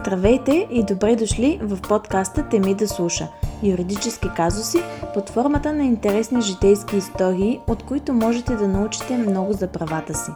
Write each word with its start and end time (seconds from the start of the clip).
Здравейте 0.00 0.66
и 0.70 0.82
добре 0.82 1.16
дошли 1.16 1.60
в 1.62 1.80
подкаста 1.80 2.48
Теми 2.48 2.74
да 2.74 2.88
слуша. 2.88 3.28
Юридически 3.62 4.28
казуси 4.36 4.82
под 5.14 5.30
формата 5.30 5.72
на 5.72 5.84
интересни 5.84 6.40
житейски 6.40 6.96
истории, 6.96 7.60
от 7.66 7.82
които 7.82 8.12
можете 8.12 8.56
да 8.56 8.68
научите 8.68 9.16
много 9.16 9.52
за 9.52 9.66
правата 9.66 10.14
си. 10.14 10.30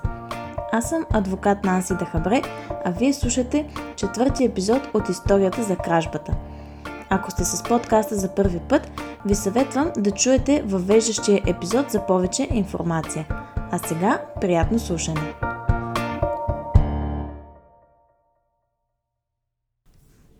Аз 0.72 0.88
съм 0.88 1.04
адвокат 1.12 1.64
Нанси 1.64 1.94
Дахабре, 1.94 2.42
а 2.84 2.90
вие 2.90 3.12
слушате 3.12 3.68
четвърти 3.96 4.44
епизод 4.44 4.88
от 4.94 5.08
историята 5.08 5.62
за 5.62 5.76
кражбата. 5.76 6.34
Ако 7.10 7.30
сте 7.30 7.44
с 7.44 7.62
подкаста 7.62 8.16
за 8.16 8.28
първи 8.28 8.58
път, 8.58 8.90
ви 9.26 9.34
съветвам 9.34 9.92
да 9.96 10.10
чуете 10.10 10.62
въвеждащия 10.66 11.42
епизод 11.46 11.90
за 11.90 12.06
повече 12.06 12.48
информация. 12.50 13.26
А 13.70 13.78
сега 13.78 14.22
приятно 14.40 14.78
слушане! 14.78 15.55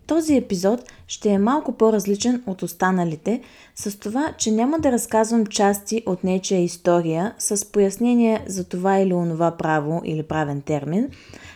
Този 0.07 0.37
епизод 0.37 0.93
ще 1.07 1.29
е 1.29 1.39
малко 1.39 1.73
по-различен 1.73 2.43
от 2.47 2.63
останалите, 2.63 3.41
с 3.75 3.99
това, 3.99 4.33
че 4.39 4.51
няма 4.51 4.79
да 4.79 4.93
разказвам 4.93 5.47
части 5.47 6.03
от 6.07 6.25
нечия 6.25 6.61
история 6.61 7.35
с 7.39 7.73
пояснение 7.73 8.45
за 8.47 8.65
това 8.65 8.99
или 8.99 9.15
онова 9.15 9.57
право 9.57 10.03
или 10.05 10.23
правен 10.23 10.63
термин, 10.63 11.09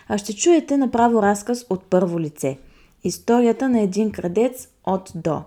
а 0.07 0.17
ще 0.17 0.35
чуете 0.35 0.77
направо 0.77 1.21
разказ 1.21 1.65
от 1.69 1.83
първо 1.83 2.19
лице. 2.19 2.57
Историята 3.03 3.69
на 3.69 3.79
един 3.79 4.11
крадец 4.11 4.67
от 4.83 5.11
до. 5.15 5.41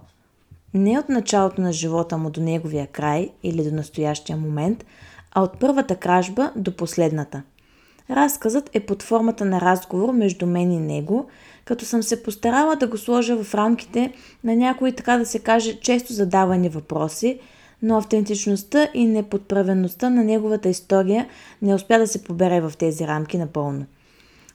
Не 0.74 0.98
от 0.98 1.08
началото 1.08 1.60
на 1.60 1.72
живота 1.72 2.18
му 2.18 2.30
до 2.30 2.40
неговия 2.40 2.86
край 2.86 3.30
или 3.42 3.64
до 3.64 3.76
настоящия 3.76 4.36
момент, 4.36 4.84
а 5.32 5.42
от 5.42 5.60
първата 5.60 5.96
кражба 5.96 6.52
до 6.56 6.76
последната. 6.76 7.42
Разказът 8.10 8.70
е 8.72 8.80
под 8.80 9.02
формата 9.02 9.44
на 9.44 9.60
разговор 9.60 10.12
между 10.12 10.46
мен 10.46 10.72
и 10.72 10.80
него– 10.80 11.26
като 11.64 11.84
съм 11.84 12.02
се 12.02 12.22
постарала 12.22 12.76
да 12.76 12.86
го 12.86 12.98
сложа 12.98 13.44
в 13.44 13.54
рамките 13.54 14.12
на 14.44 14.56
някои, 14.56 14.92
така 14.92 15.18
да 15.18 15.26
се 15.26 15.38
каже, 15.38 15.80
често 15.80 16.12
задавани 16.12 16.68
въпроси, 16.68 17.38
но 17.82 17.96
автентичността 17.96 18.88
и 18.94 19.06
неподправеността 19.06 20.10
на 20.10 20.24
неговата 20.24 20.68
история 20.68 21.26
не 21.62 21.74
успя 21.74 21.98
да 21.98 22.06
се 22.06 22.24
побере 22.24 22.60
в 22.60 22.72
тези 22.78 23.06
рамки 23.06 23.38
напълно. 23.38 23.84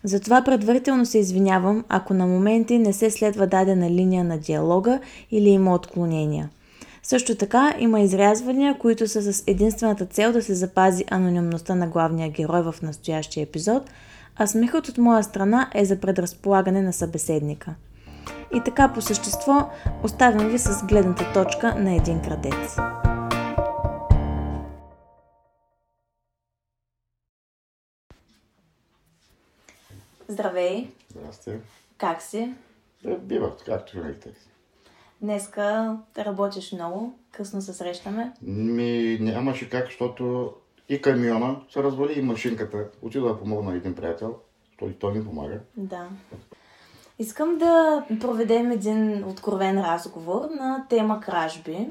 Затова 0.03 0.43
предварително 0.43 1.05
се 1.05 1.17
извинявам, 1.17 1.85
ако 1.89 2.13
на 2.13 2.27
моменти 2.27 2.79
не 2.79 2.93
се 2.93 3.11
следва 3.11 3.47
дадена 3.47 3.89
линия 3.89 4.23
на 4.23 4.37
диалога 4.37 4.99
или 5.31 5.49
има 5.49 5.73
отклонения. 5.73 6.49
Също 7.03 7.35
така 7.35 7.73
има 7.79 7.99
изрязвания, 7.99 8.77
които 8.77 9.07
са 9.07 9.33
с 9.33 9.43
единствената 9.47 10.05
цел 10.05 10.31
да 10.31 10.41
се 10.41 10.53
запази 10.53 11.05
анонимността 11.11 11.75
на 11.75 11.87
главния 11.87 12.29
герой 12.29 12.61
в 12.61 12.75
настоящия 12.81 13.43
епизод– 13.43 13.89
а 14.39 14.47
смехът 14.47 14.87
от 14.87 14.97
моя 14.97 15.23
страна 15.23 15.69
е 15.73 15.85
за 15.85 15.99
предразполагане 15.99 16.81
на 16.81 16.93
събеседника. 16.93 17.75
И 18.55 18.61
така 18.65 18.93
по 18.93 19.01
същество 19.01 19.69
оставям 20.03 20.47
ви 20.47 20.59
с 20.59 20.85
гледната 20.85 21.33
точка 21.33 21.75
на 21.75 21.95
един 21.95 22.21
крадец. 22.21 22.77
Здравей! 30.27 30.89
Здрасти. 31.09 31.51
Как 31.97 32.21
си? 32.21 32.53
Да, 33.03 33.17
бива, 33.17 33.51
както 33.65 33.97
винаги. 33.97 34.19
Днеска 35.21 35.97
работиш 36.17 36.71
много, 36.71 37.19
късно 37.31 37.61
се 37.61 37.73
срещаме. 37.73 38.33
Ми 38.41 39.17
нямаше 39.21 39.69
как, 39.69 39.85
защото 39.85 40.53
и 40.89 41.01
камиона 41.01 41.55
се 41.69 41.83
развали 41.83 42.19
и 42.19 42.21
машинката. 42.21 42.77
Отида 43.01 43.27
да 43.27 43.39
помогна 43.39 43.75
един 43.75 43.95
приятел, 43.95 44.35
той, 44.79 44.95
той 44.99 45.13
ми 45.13 45.25
помага. 45.25 45.59
Да. 45.77 46.07
Искам 47.19 47.57
да 47.57 48.03
проведем 48.19 48.71
един 48.71 49.23
откровен 49.23 49.81
разговор 49.81 50.49
на 50.59 50.85
тема 50.89 51.19
кражби, 51.19 51.87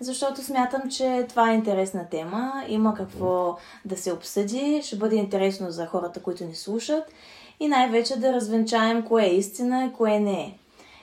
защото 0.00 0.42
смятам, 0.42 0.90
че 0.90 1.26
това 1.28 1.50
е 1.50 1.54
интересна 1.54 2.08
тема. 2.10 2.64
Има 2.68 2.94
какво 2.94 3.58
да 3.84 3.96
се 3.96 4.12
обсъди, 4.12 4.80
ще 4.84 4.96
бъде 4.96 5.16
интересно 5.16 5.70
за 5.70 5.86
хората, 5.86 6.22
които 6.22 6.44
ни 6.44 6.54
слушат 6.54 7.04
и 7.60 7.68
най-вече 7.68 8.16
да 8.16 8.32
развенчаем 8.32 9.02
кое 9.02 9.24
е 9.24 9.34
истина 9.34 9.84
и 9.84 9.92
кое 9.92 10.20
не 10.20 10.40
е. 10.40 10.54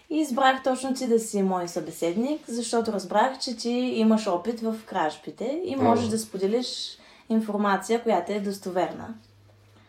И 0.09 0.19
избрах 0.19 0.63
точно 0.63 0.93
ти 0.93 1.07
да 1.07 1.19
си 1.19 1.41
мой 1.43 1.67
събеседник, 1.67 2.41
защото 2.47 2.93
разбрах, 2.93 3.39
че 3.39 3.57
ти 3.57 3.69
имаш 3.69 4.27
опит 4.27 4.59
в 4.59 4.75
кражбите 4.85 5.61
и 5.66 5.75
можеш 5.75 6.07
да 6.07 6.19
споделиш 6.19 6.97
информация, 7.29 8.03
която 8.03 8.31
е 8.31 8.39
достоверна. 8.39 9.15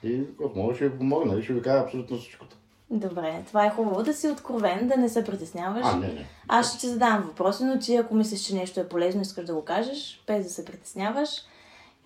И 0.03 0.23
ако 0.45 0.59
може, 0.59 0.77
ще 0.77 0.89
ви 0.89 0.99
помогна 0.99 1.39
и 1.39 1.43
ще 1.43 1.53
ви 1.53 1.63
кажа 1.63 1.85
абсолютно 1.85 2.19
всичкото. 2.19 2.57
Добре, 2.91 3.43
това 3.47 3.67
е 3.67 3.71
хубаво 3.71 4.03
да 4.03 4.15
си 4.15 4.29
откровен, 4.29 4.89
да 4.89 4.97
не 4.97 5.09
се 5.09 5.25
притесняваш. 5.25 5.87
А, 5.87 5.97
не, 5.97 6.07
не. 6.07 6.27
Аз 6.49 6.71
ще 6.71 6.81
ти 6.81 6.89
задавам 6.89 7.23
въпроси, 7.23 7.65
но 7.65 7.79
ти 7.79 7.97
ако 7.97 8.15
мислиш, 8.15 8.41
че 8.41 8.55
нещо 8.55 8.81
е 8.81 8.89
полезно, 8.89 9.23
искаш 9.23 9.45
да 9.45 9.55
го 9.55 9.65
кажеш, 9.65 10.23
без 10.27 10.45
да 10.45 10.51
се 10.51 10.65
притесняваш. 10.65 11.29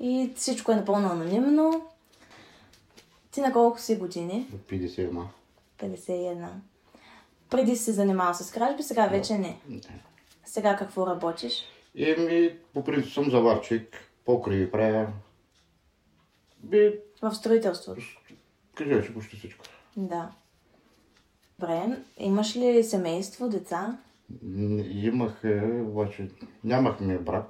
И 0.00 0.32
всичко 0.36 0.72
е 0.72 0.76
напълно 0.76 1.08
анонимно. 1.08 1.86
Ти 3.30 3.40
на 3.40 3.52
колко 3.52 3.80
си 3.80 3.96
години? 3.96 4.46
51. 4.70 5.22
51. 5.80 6.46
Преди 7.50 7.76
си 7.76 7.84
се 7.84 7.92
занимавал 7.92 8.34
с 8.34 8.50
кражби, 8.50 8.82
сега 8.82 9.06
вече 9.06 9.38
не. 9.38 9.58
Не. 9.68 9.80
Сега 10.44 10.76
какво 10.76 11.06
работиш? 11.06 11.64
И 11.94 12.14
ми, 12.18 12.50
по 12.74 12.84
принцип 12.84 13.12
съм 13.12 13.30
заварчик, 13.30 14.11
покриви 14.24 14.70
правя. 14.70 15.12
Би, 16.58 16.92
В 17.22 17.34
строителството. 17.34 18.00
кажа, 18.74 19.02
че 19.02 19.14
почти 19.14 19.36
всичко. 19.36 19.64
Да. 19.96 20.30
Добре, 21.58 21.98
имаш 22.18 22.56
ли 22.56 22.84
семейство, 22.84 23.48
деца? 23.48 23.98
Имах, 24.84 25.42
обаче, 25.82 26.28
нямахме 26.64 27.18
брак. 27.18 27.44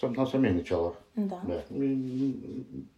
Съм 0.00 0.12
на 0.12 0.26
семейни 0.26 0.64
чала. 0.64 0.92
Да. 1.16 1.40
Да. 1.46 1.62
И, 1.74 1.88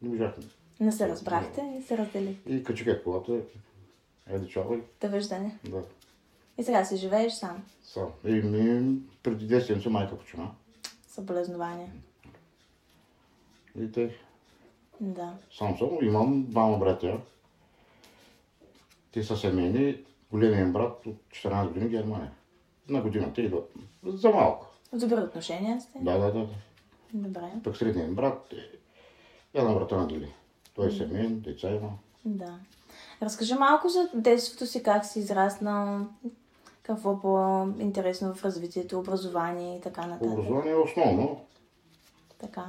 не 0.03 0.09
можахме. 0.09 0.44
Не 0.81 0.92
се 0.92 1.09
разбрахте 1.09 1.77
и 1.78 1.82
се 1.82 1.98
разделихте. 1.98 2.53
И 2.53 2.65
качиха 2.65 3.03
колата, 3.03 3.41
еди 4.27 4.48
чала 4.48 4.77
и 4.77 4.81
Довиждане. 5.00 5.59
да. 5.65 5.82
И 6.59 6.65
сега 6.65 6.84
си 6.84 6.97
живееш 6.97 7.32
сам. 7.32 7.62
Сам. 7.82 8.09
И 8.25 8.32
ми, 8.32 8.98
преди 9.22 9.48
10 9.48 9.60
седмици 9.60 9.88
майка 9.88 10.19
почина. 10.19 10.50
Съболезнования. 11.09 11.92
И 13.80 13.92
те, 13.92 14.16
Да. 15.00 15.32
сам 15.58 15.78
съм, 15.78 15.88
имам 16.02 16.44
двама 16.48 16.78
братя. 16.78 17.20
Те 19.12 19.22
са 19.22 19.36
семейни. 19.36 20.04
Големият 20.32 20.72
брат 20.72 21.06
от 21.06 21.16
14 21.30 21.68
години 21.68 21.88
Германия. 21.88 22.32
На 22.88 23.00
годината 23.00 23.41
идват. 23.41 23.72
За 24.04 24.30
малко. 24.30 24.66
Добри 24.92 25.14
отношения 25.14 25.80
сте? 25.80 25.98
Да, 25.98 26.18
да, 26.18 26.32
да. 26.32 26.46
Добре. 27.14 27.52
Пък 27.64 27.76
средният 27.76 28.14
брат 28.14 28.52
е 28.52 28.78
една 29.58 29.74
брата 29.74 29.97
на 29.97 30.06
Дили. 30.08 30.32
Той 30.74 30.88
е 30.88 30.91
семейен, 30.91 31.41
деца 31.41 31.70
има. 31.70 31.91
Да. 32.24 32.58
Разкажи 33.22 33.54
малко 33.54 33.88
за 33.88 34.10
детството 34.14 34.66
си, 34.66 34.82
как 34.82 35.06
си 35.06 35.18
израснал, 35.18 36.06
какво 36.82 37.20
по-интересно 37.20 38.34
в 38.34 38.44
развитието, 38.44 38.98
образование 38.98 39.76
и 39.76 39.80
така 39.80 40.06
нататък. 40.06 40.32
Образование 40.32 40.72
е 40.72 40.76
основно. 40.76 41.41
Така. 42.38 42.66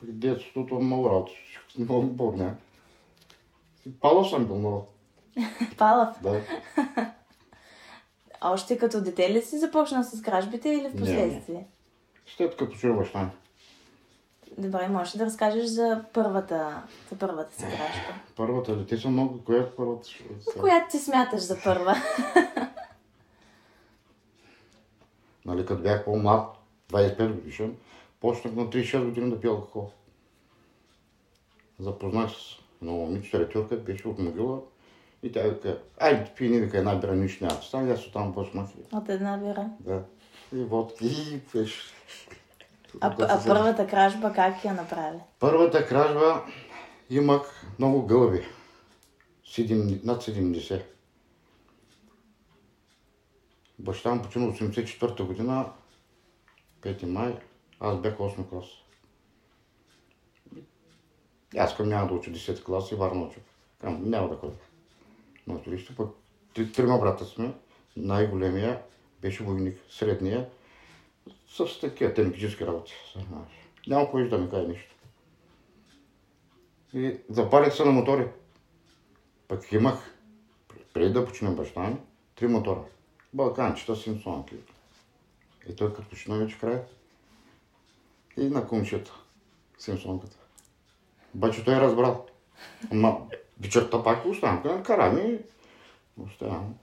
При 0.00 0.12
детството 0.12 0.74
много 0.74 1.08
работа. 1.10 1.32
Много 1.78 2.16
помня. 2.16 2.54
Пало 4.00 4.24
съм 4.24 4.46
бил 4.46 4.58
много. 4.58 4.86
Палав. 5.78 6.16
Да. 6.22 6.40
Още 8.40 8.78
като 8.78 9.00
дете 9.00 9.30
ли 9.30 9.42
си 9.42 9.58
започнал 9.58 10.02
с 10.02 10.22
кражбите 10.22 10.68
или 10.68 10.88
в 10.88 10.96
последствие? 10.96 11.66
След 12.36 12.56
като 12.56 12.76
чуя 12.76 12.94
баща 12.94 13.22
ми. 13.22 13.30
Добре, 14.58 14.88
можеш 14.88 15.14
да 15.14 15.26
разкажеш 15.26 15.66
за 15.66 16.04
първата, 16.12 16.82
за 17.10 17.18
първата 17.18 17.54
си 17.54 17.62
кражба. 17.62 18.14
Първата 18.36 18.76
ли? 18.76 18.86
Те 18.86 18.96
са 18.96 19.08
много. 19.08 19.44
Коя 19.44 19.62
е 19.62 19.70
първата? 19.70 20.08
Която 20.60 20.90
ти 20.90 20.98
смяташ 20.98 21.40
за 21.40 21.62
първа? 21.64 21.94
Нали, 25.44 25.66
като 25.66 25.82
бях 25.82 26.04
по-млад, 26.04 26.56
25 26.92 27.32
годишен, 27.32 27.76
почнах 28.20 28.54
на 28.54 28.66
36 28.66 29.04
години 29.04 29.30
да 29.30 29.40
пия 29.40 29.50
алкохол. 29.50 29.90
Запознах 31.78 32.30
с 32.30 32.58
едно 32.82 32.92
момиче, 32.92 33.38
ретюрка, 33.38 33.76
беше 33.76 34.08
от 34.08 34.18
могила 34.18 34.60
и 35.22 35.32
тя 35.32 35.42
вика, 35.42 35.78
ай, 35.98 36.34
пи 36.34 36.48
ни 36.48 36.60
вика 36.60 36.78
една 36.78 36.94
бира, 36.94 37.14
нищо 37.14 37.44
няма. 37.44 37.62
Стана 37.62 37.88
и 37.88 37.92
аз 37.92 38.06
оттам 38.06 38.34
почнах. 38.34 38.66
От 38.92 39.08
една 39.08 39.36
бира. 39.36 39.70
Да. 39.80 40.02
И 40.52 40.64
водки, 40.64 41.06
и 41.06 41.40
пеш. 41.52 41.94
А, 43.00 43.16
а 43.18 43.42
първата 43.46 43.86
кражба 43.86 44.32
как 44.32 44.64
я 44.64 44.72
направи? 44.74 45.18
Първата 45.38 45.86
кражба 45.86 46.44
имах 47.10 47.66
много 47.78 48.06
гълъби. 48.06 48.42
Седем, 49.44 50.00
над 50.04 50.22
70. 50.22 50.82
Баща 53.78 54.14
му 54.14 54.22
почина 54.22 54.46
84-та 54.46 55.24
година, 55.24 55.72
5 56.82 57.06
май, 57.06 57.36
аз 57.80 58.00
бях 58.00 58.18
8 58.18 58.48
клас. 58.48 58.66
Аз 61.56 61.76
към 61.76 61.88
няма 61.88 62.08
да 62.08 62.14
уча 62.14 62.30
10 62.30 62.64
клас 62.64 62.92
и 62.92 62.94
Варна 62.94 63.22
уча. 63.22 63.40
Към 63.80 64.10
няма 64.10 64.28
да 64.28 64.36
ходя. 64.36 64.54
На 65.46 65.54
училище 65.54 65.94
пък 65.96 66.10
Три, 66.54 66.72
трима 66.72 66.98
брата 66.98 67.24
сме. 67.24 67.54
Най-големия 67.96 68.82
беше 69.22 69.44
войник. 69.44 69.78
Средния 69.88 70.48
с 71.48 71.80
такива 71.80 72.14
технически 72.14 72.66
работи. 72.66 72.94
Няма 73.86 74.10
кой 74.10 74.28
да 74.28 74.38
ми 74.38 74.50
каже 74.50 74.68
нищо. 74.68 74.94
И 76.94 77.16
запалих 77.28 77.74
се 77.74 77.84
на 77.84 77.90
мотори. 77.90 78.28
Пък 79.48 79.72
имах, 79.72 80.14
преди 80.94 81.12
да 81.12 81.26
починем 81.26 81.56
баща 81.56 81.80
ми, 81.80 81.96
три 82.34 82.46
мотора. 82.46 82.84
Балканчета, 83.34 83.96
Симсонки. 83.96 84.54
И 85.68 85.76
той 85.76 85.94
като 85.94 86.08
почина 86.08 86.36
вече 86.36 86.58
край. 86.58 86.82
И 88.36 88.48
на 88.48 88.66
кумчета. 88.66 89.12
Симсонката. 89.78 90.36
Обаче 91.34 91.64
той 91.64 91.74
е 91.74 91.80
разбрал. 91.80 92.26
Ама 92.92 93.18
вечерта 93.60 94.02
пак 94.02 94.26
оставам. 94.26 94.82
Карами. 94.82 95.38
Оставам. 96.26 96.74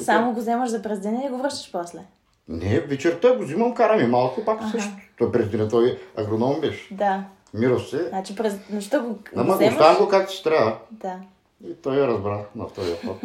Само 0.00 0.32
го 0.34 0.40
вземаш 0.40 0.70
за 0.70 0.82
през 0.82 1.00
деня 1.00 1.26
и 1.26 1.30
го 1.30 1.38
връщаш 1.38 1.72
после. 1.72 2.04
Не, 2.48 2.80
вечерта 2.80 3.36
го 3.36 3.42
взимам, 3.42 3.74
караме 3.74 4.06
малко, 4.06 4.44
пак 4.44 4.60
Аха. 4.60 4.70
също. 4.70 4.92
Той 5.18 5.32
през 5.32 5.50
деня, 5.50 5.68
той 5.68 6.00
агроном 6.16 6.60
беше. 6.60 6.94
Да. 6.94 7.24
Миров 7.54 7.88
се. 7.88 8.08
Значи 8.08 8.36
през 8.36 8.70
нощта 8.70 9.00
го, 9.00 9.08
го 9.08 9.18
Ама 9.36 9.54
вземаш. 9.54 9.74
оставам 9.74 10.04
го 10.04 10.08
както 10.08 10.32
си 10.32 10.42
трябва. 10.42 10.78
Да. 10.90 11.20
И 11.66 11.74
той 11.74 11.96
я 11.96 12.06
разбра 12.06 12.46
на 12.54 12.66
втория 12.66 12.96
път. 13.06 13.22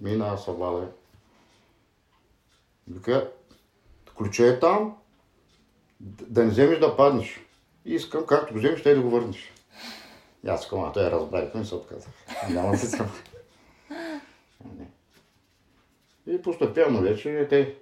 Мина 0.00 0.38
събаля. 0.38 0.86
Вика, 2.88 3.30
ключа 4.16 4.46
е 4.46 4.58
там, 4.60 4.96
да 6.02 6.44
не 6.44 6.50
вземеш 6.50 6.78
да 6.78 6.96
паднеш. 6.96 7.40
И 7.84 7.94
искам, 7.94 8.26
както 8.26 8.52
го 8.52 8.58
вземеш, 8.58 8.82
те 8.82 8.94
да 8.94 9.02
го 9.02 9.10
върнеш. 9.10 9.52
И 10.44 10.48
аз 10.48 10.62
искам, 10.62 10.84
а 10.84 10.92
той 10.92 11.04
я 11.04 11.10
разбра 11.10 11.38
и 11.38 11.52
той 11.52 11.60
не 11.60 11.66
се 11.66 11.74
отказа. 11.74 12.08
Няма 12.50 12.70
да 12.70 12.78
се 12.78 12.96
трябва. 12.96 13.12
И 16.26 16.42
постепенно 16.42 17.00
вече 17.00 17.46
те 17.50 17.76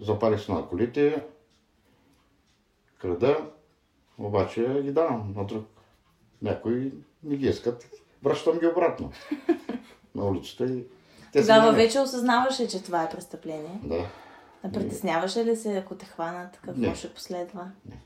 запалих 0.00 0.40
се 0.40 0.52
на 0.52 0.68
колите, 0.68 1.24
крада, 2.98 3.46
обаче 4.18 4.80
ги 4.82 4.92
давам 4.92 5.32
на 5.36 5.44
друг. 5.44 5.66
Някои 6.42 6.92
не 7.22 7.36
ги 7.36 7.46
искат, 7.46 7.88
връщам 8.22 8.58
ги 8.58 8.66
обратно 8.66 9.12
на 10.14 10.24
улицата 10.24 10.64
и 10.64 10.84
те 11.32 11.40
Тогава 11.40 11.72
вече 11.72 12.00
осъзнаваше, 12.00 12.68
че 12.68 12.82
това 12.82 13.02
е 13.02 13.10
престъпление. 13.10 13.80
Да. 13.82 14.06
А 14.62 14.72
притесняваше 14.72 15.44
ли 15.44 15.56
се, 15.56 15.76
ако 15.78 15.94
те 15.94 16.06
хванат, 16.06 16.58
какво 16.62 16.80
Не. 16.80 16.94
ще 16.94 17.14
последва? 17.14 17.70
Не. 17.88 17.96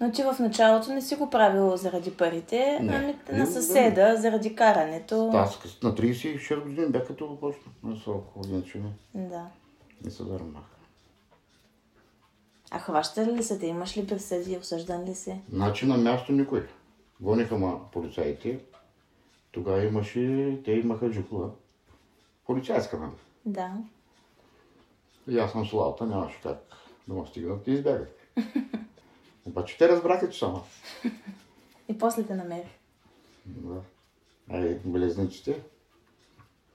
Но 0.00 0.12
ти 0.12 0.22
в 0.22 0.36
началото 0.40 0.92
не 0.92 1.02
си 1.02 1.14
го 1.14 1.30
правил 1.30 1.76
заради 1.76 2.16
парите, 2.16 2.78
Не. 2.82 2.94
ами 2.96 3.06
Не, 3.32 3.38
на 3.38 3.44
да. 3.44 3.50
съседа, 3.52 4.16
заради 4.16 4.54
карането. 4.56 5.30
Аз 5.34 5.58
на 5.82 5.94
36 5.94 6.62
години 6.62 6.86
бях 6.88 7.06
като. 7.06 7.52
Не 7.82 8.00
са 8.00 8.10
около 8.10 8.44
иначе 8.48 8.78
не, 9.14 9.28
Да. 9.28 9.46
не 10.04 10.10
се 10.10 10.22
зармах. 10.22 10.62
А 12.70 12.78
хващали 12.78 13.32
ли 13.32 13.42
са 13.42 13.58
те? 13.58 13.66
Имаш 13.66 13.96
ли 13.96 14.06
присъди? 14.06 14.56
Осъждан 14.56 15.04
ли 15.04 15.14
си? 15.14 15.40
Значи 15.52 15.86
на 15.86 15.96
място 15.96 16.32
никой. 16.32 16.66
Гониха 17.20 17.58
ма 17.58 17.80
полицаите. 17.92 18.58
Тогава 19.52 19.84
имаше, 19.84 20.58
те 20.64 20.72
имаха 20.72 21.12
жухла. 21.12 21.50
Полицайска 22.46 22.98
нали? 22.98 23.10
Да. 23.46 23.72
И 25.28 25.38
аз 25.38 25.52
съм 25.52 25.66
с 25.66 25.72
лаута, 25.72 26.06
нямаше 26.06 26.40
как 26.42 26.58
да 27.08 27.14
ме 27.14 27.26
стигнат 27.26 27.66
и 27.66 27.70
избягах. 27.70 28.08
Обаче 29.46 29.78
те 29.78 29.88
разбраха, 29.88 30.30
че 30.30 30.38
съм 30.38 30.54
аз. 30.54 31.02
И 31.88 31.98
после 31.98 32.22
те 32.26 32.34
намери. 32.34 32.78
Да. 33.46 33.80
Ай, 34.50 34.80
белезниците, 34.84 35.60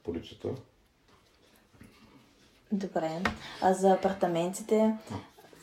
полицията. 0.03 0.49
Добре. 2.71 3.21
А 3.61 3.73
за 3.73 3.91
апартаментите, 3.91 4.97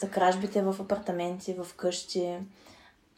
за 0.00 0.10
кражбите 0.10 0.62
в 0.62 0.76
апартаменти, 0.80 1.54
в 1.54 1.74
къщи, 1.76 2.38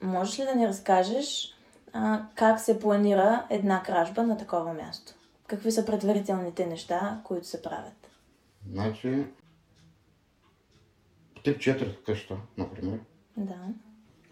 можеш 0.03 0.39
ли 0.39 0.45
да 0.45 0.55
ни 0.55 0.69
разкажеш 0.69 1.55
а, 1.93 2.23
как 2.35 2.61
се 2.61 2.81
планира 2.81 3.47
една 3.51 3.83
кражба 3.83 4.23
на 4.23 4.39
такова 4.39 4.75
място? 4.75 5.15
Какви 5.47 5.73
са 5.73 5.85
предварителните 5.85 6.67
неща, 6.67 7.21
които 7.25 7.47
се 7.47 7.63
правят? 7.63 8.11
Значи, 8.71 9.27
тип 11.43 11.56
4 11.59 12.05
къща, 12.05 12.37
например. 12.59 12.99
Да. 13.37 13.69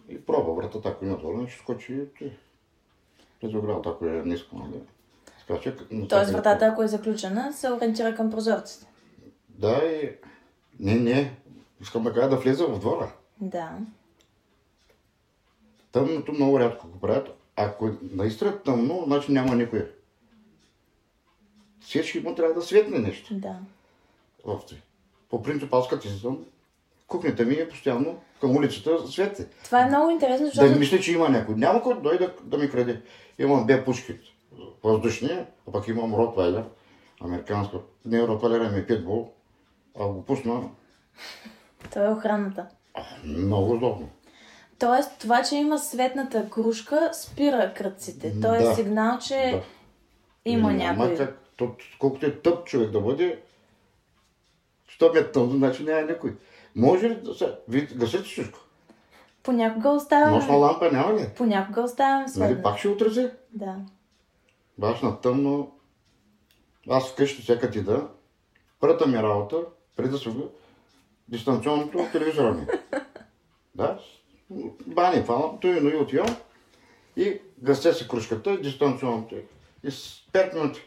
И 0.08 0.20
пробва 0.20 0.54
вратата, 0.54 0.88
ако 0.88 1.04
има 1.04 1.14
отворена, 1.14 1.48
ще 1.48 1.58
скочи 1.62 1.94
и 1.94 2.14
ти. 2.18 2.32
Разограл, 3.44 3.82
ако 3.86 4.06
е 4.06 4.22
ниско, 4.24 4.56
нали? 4.58 4.80
Скача. 5.42 5.76
но 5.90 6.08
Тоест 6.08 6.26
така- 6.26 6.42
вратата, 6.42 6.66
ако 6.66 6.82
е 6.82 6.88
заключена, 6.88 7.52
се 7.52 7.70
ориентира 7.72 8.14
към 8.14 8.30
прозорците. 8.30 8.86
Да, 9.48 9.84
и... 9.84 10.10
Не, 10.80 10.94
не. 10.94 11.36
Искам 11.80 12.02
да 12.02 12.12
кажа 12.14 12.28
да 12.28 12.36
влезе 12.36 12.64
в 12.64 12.78
двора. 12.78 13.12
Да. 13.40 13.78
Тъмното 15.92 16.32
много 16.32 16.60
рядко 16.60 16.88
го 16.88 17.00
правят. 17.00 17.28
Ако 17.56 17.86
е 17.88 17.92
наистина 18.02 18.62
тъмно, 18.62 19.02
значи 19.06 19.32
няма 19.32 19.54
никой. 19.56 19.90
Всички 21.80 22.20
му 22.20 22.34
трябва 22.34 22.54
да 22.54 22.62
светне 22.62 22.98
нещо. 22.98 23.34
Да. 23.34 23.56
в. 24.44 24.60
По 25.30 25.42
принцип, 25.42 25.74
аз 25.74 25.88
като 25.88 26.08
съм, 26.08 26.44
кухнята 27.10 27.44
ми 27.44 27.54
е 27.54 27.68
постоянно 27.68 28.18
към 28.40 28.56
улицата 28.56 29.08
свети. 29.08 29.44
Това 29.64 29.80
е 29.80 29.86
много 29.86 30.10
интересно, 30.10 30.38
Да 30.40 30.46
защото... 30.46 30.70
не 30.70 30.78
мисля, 30.78 31.00
че 31.00 31.12
има 31.12 31.28
някой. 31.28 31.54
Няма 31.54 31.82
кой 31.82 31.94
да 31.94 32.00
дойде 32.00 32.26
да, 32.26 32.32
да 32.42 32.58
ми 32.58 32.70
краде. 32.70 33.02
Имам 33.38 33.64
две 33.64 33.84
пушки 33.84 34.14
въздушни, 34.84 35.30
а 35.68 35.72
пък 35.72 35.88
имам 35.88 36.14
Ротвайлер, 36.14 36.64
американска. 37.20 37.76
Не 38.04 38.22
Ротвайлер, 38.22 38.60
ами 38.60 38.86
питбол. 38.86 39.32
А 40.00 40.06
го 40.06 40.24
пусна, 40.24 40.62
Това 41.90 42.04
е 42.04 42.10
охраната. 42.10 42.66
много 43.24 43.70
удобно. 43.72 44.08
Тоест, 44.78 45.10
това, 45.18 45.42
че 45.42 45.56
има 45.56 45.78
светната 45.78 46.50
кружка, 46.50 47.10
спира 47.12 47.74
кръците. 47.74 48.40
То 48.40 48.54
е 48.54 48.58
Да. 48.58 48.74
сигнал, 48.74 49.18
че 49.18 49.34
Да. 49.34 49.62
има 50.44 50.72
Няма 50.72 51.04
някой. 51.04 51.16
как, 51.16 51.38
то, 51.56 51.70
колкото 51.98 52.26
е 52.26 52.40
тъп 52.40 52.64
човек 52.66 52.90
да 52.90 53.00
бъде, 53.00 53.40
що 54.88 55.12
ми 55.12 55.18
е 55.18 55.32
тъмно, 55.32 55.50
значи 55.50 55.84
няма 55.84 56.02
никой. 56.02 56.34
Може 56.76 57.10
ли 57.10 57.14
да 57.14 57.34
се... 57.34 57.54
Вие 57.68 57.80
гасете 57.80 58.24
всичко? 58.24 58.58
Понякога 59.42 59.90
оставям... 59.90 60.34
Нощна 60.34 60.54
лампа 60.56 60.92
няма 60.92 61.20
ли? 61.20 61.28
Понякога 61.36 61.82
оставям 61.82 62.20
Нали, 62.20 62.30
светна. 62.30 62.62
пак 62.62 62.78
ще 62.78 62.88
отрази? 62.88 63.30
Да. 63.52 63.76
Баш 64.78 65.02
на 65.02 65.20
тъмно. 65.20 65.72
Аз 66.90 67.12
вкъщи 67.12 67.42
всяка 67.42 67.70
ти 67.70 67.82
да. 67.82 68.08
Първата 68.80 69.06
ми 69.06 69.16
работа, 69.16 69.56
преди 69.96 70.08
да 70.10 70.18
се 70.18 70.30
дистанционното 71.28 72.08
телевизора 72.12 72.54
ми. 72.54 72.66
да, 73.74 73.98
бани 74.86 75.22
фана, 75.22 75.60
той 75.60 75.80
но 75.80 75.88
и 75.88 75.96
отивам 75.96 76.36
и 77.16 77.40
гасе 77.62 77.92
се 77.92 78.08
кружката, 78.08 78.60
дистанционното. 78.60 79.34
И 79.84 79.90
с 79.90 80.26
5 80.32 80.54
минути. 80.54 80.80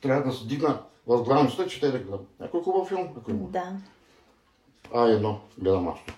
Трябва 0.00 0.30
да 0.30 0.36
се 0.36 0.46
дигна 0.46 0.82
в 1.06 1.22
главницата, 1.22 1.66
че 1.66 1.80
те 1.80 1.90
да 1.90 1.98
гледам. 1.98 2.26
Някой 2.40 2.62
хубав 2.62 2.88
филм, 2.88 3.08
ако 3.18 3.30
има. 3.30 3.48
Да. 3.48 3.72
А, 4.94 5.08
едно, 5.08 5.40
гледам 5.58 5.88
аз 5.88 5.98
тут. 6.06 6.14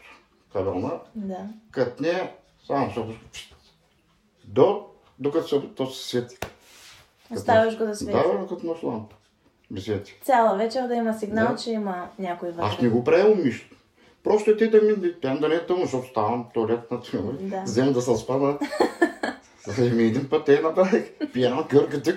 Кабелна. 0.52 0.90
Да. 1.14 1.46
Като 1.70 2.02
не, 2.02 2.32
само 2.66 2.92
се 2.92 3.00
опускам. 3.00 3.28
До, 4.44 4.86
докато 5.18 5.48
се, 5.48 5.60
то 5.76 5.86
се 5.86 6.08
свети. 6.08 6.36
Оставяш 7.30 7.78
го 7.78 7.84
да 7.86 7.96
свети. 7.96 8.12
Да, 8.12 8.46
като 8.48 8.66
нощ 8.66 8.82
лампа. 8.82 9.16
Ми 9.70 9.80
свети. 9.80 10.18
Цяла 10.22 10.56
вечер 10.56 10.88
да 10.88 10.94
има 10.94 11.14
сигнал, 11.18 11.48
Да. 11.48 11.56
че 11.56 11.70
има 11.70 12.08
някой 12.18 12.48
вътре. 12.48 12.62
Аз 12.66 12.80
не 12.80 12.88
го 12.88 13.04
правя 13.04 13.30
умишлено. 13.30 13.76
Просто 14.24 14.50
е 14.50 14.56
те 14.56 14.68
да 14.68 14.80
ми, 14.82 15.14
тя 15.20 15.36
да 15.36 15.48
не 15.48 15.54
е 15.54 15.66
тъмно, 15.66 15.82
защото 15.82 16.08
ставам 16.08 16.46
туалет 16.54 16.90
на 16.90 17.00
това. 17.00 17.32
Да. 17.40 17.62
Взема 17.62 17.92
да 17.92 18.02
се 18.02 18.16
спада. 18.16 18.58
Еми 19.78 20.02
един 20.02 20.28
път 20.28 20.44
те 20.44 20.60
направих. 20.60 21.12
Пияна 21.32 21.68
кърка 21.68 22.02
тук. 22.02 22.14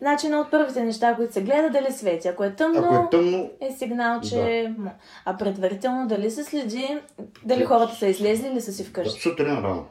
Значи, 0.00 0.26
едно 0.26 0.40
от 0.40 0.50
първите 0.50 0.82
неща, 0.82 1.16
които 1.16 1.32
се 1.32 1.42
гледа, 1.42 1.70
дали 1.70 1.92
свети. 1.92 2.28
Ако 2.28 2.44
е 2.44 2.52
тъмно, 2.52 2.78
Ако 2.80 2.94
е 2.96 3.10
тъмно, 3.10 3.50
е 3.60 3.72
сигнал, 3.72 4.20
че... 4.20 4.74
м- 4.78 4.90
А 5.24 5.36
предварително 5.36 6.08
дали 6.08 6.30
се 6.30 6.44
следи, 6.44 6.98
дали 7.44 7.60
Че- 7.60 7.66
хората 7.66 7.94
са 7.94 8.06
излезли 8.06 8.48
или 8.48 8.60
са 8.60 8.72
си 8.72 8.82
да, 8.82 8.88
вкъщи. 8.88 9.20
сутрин 9.20 9.46
рано. 9.54 9.86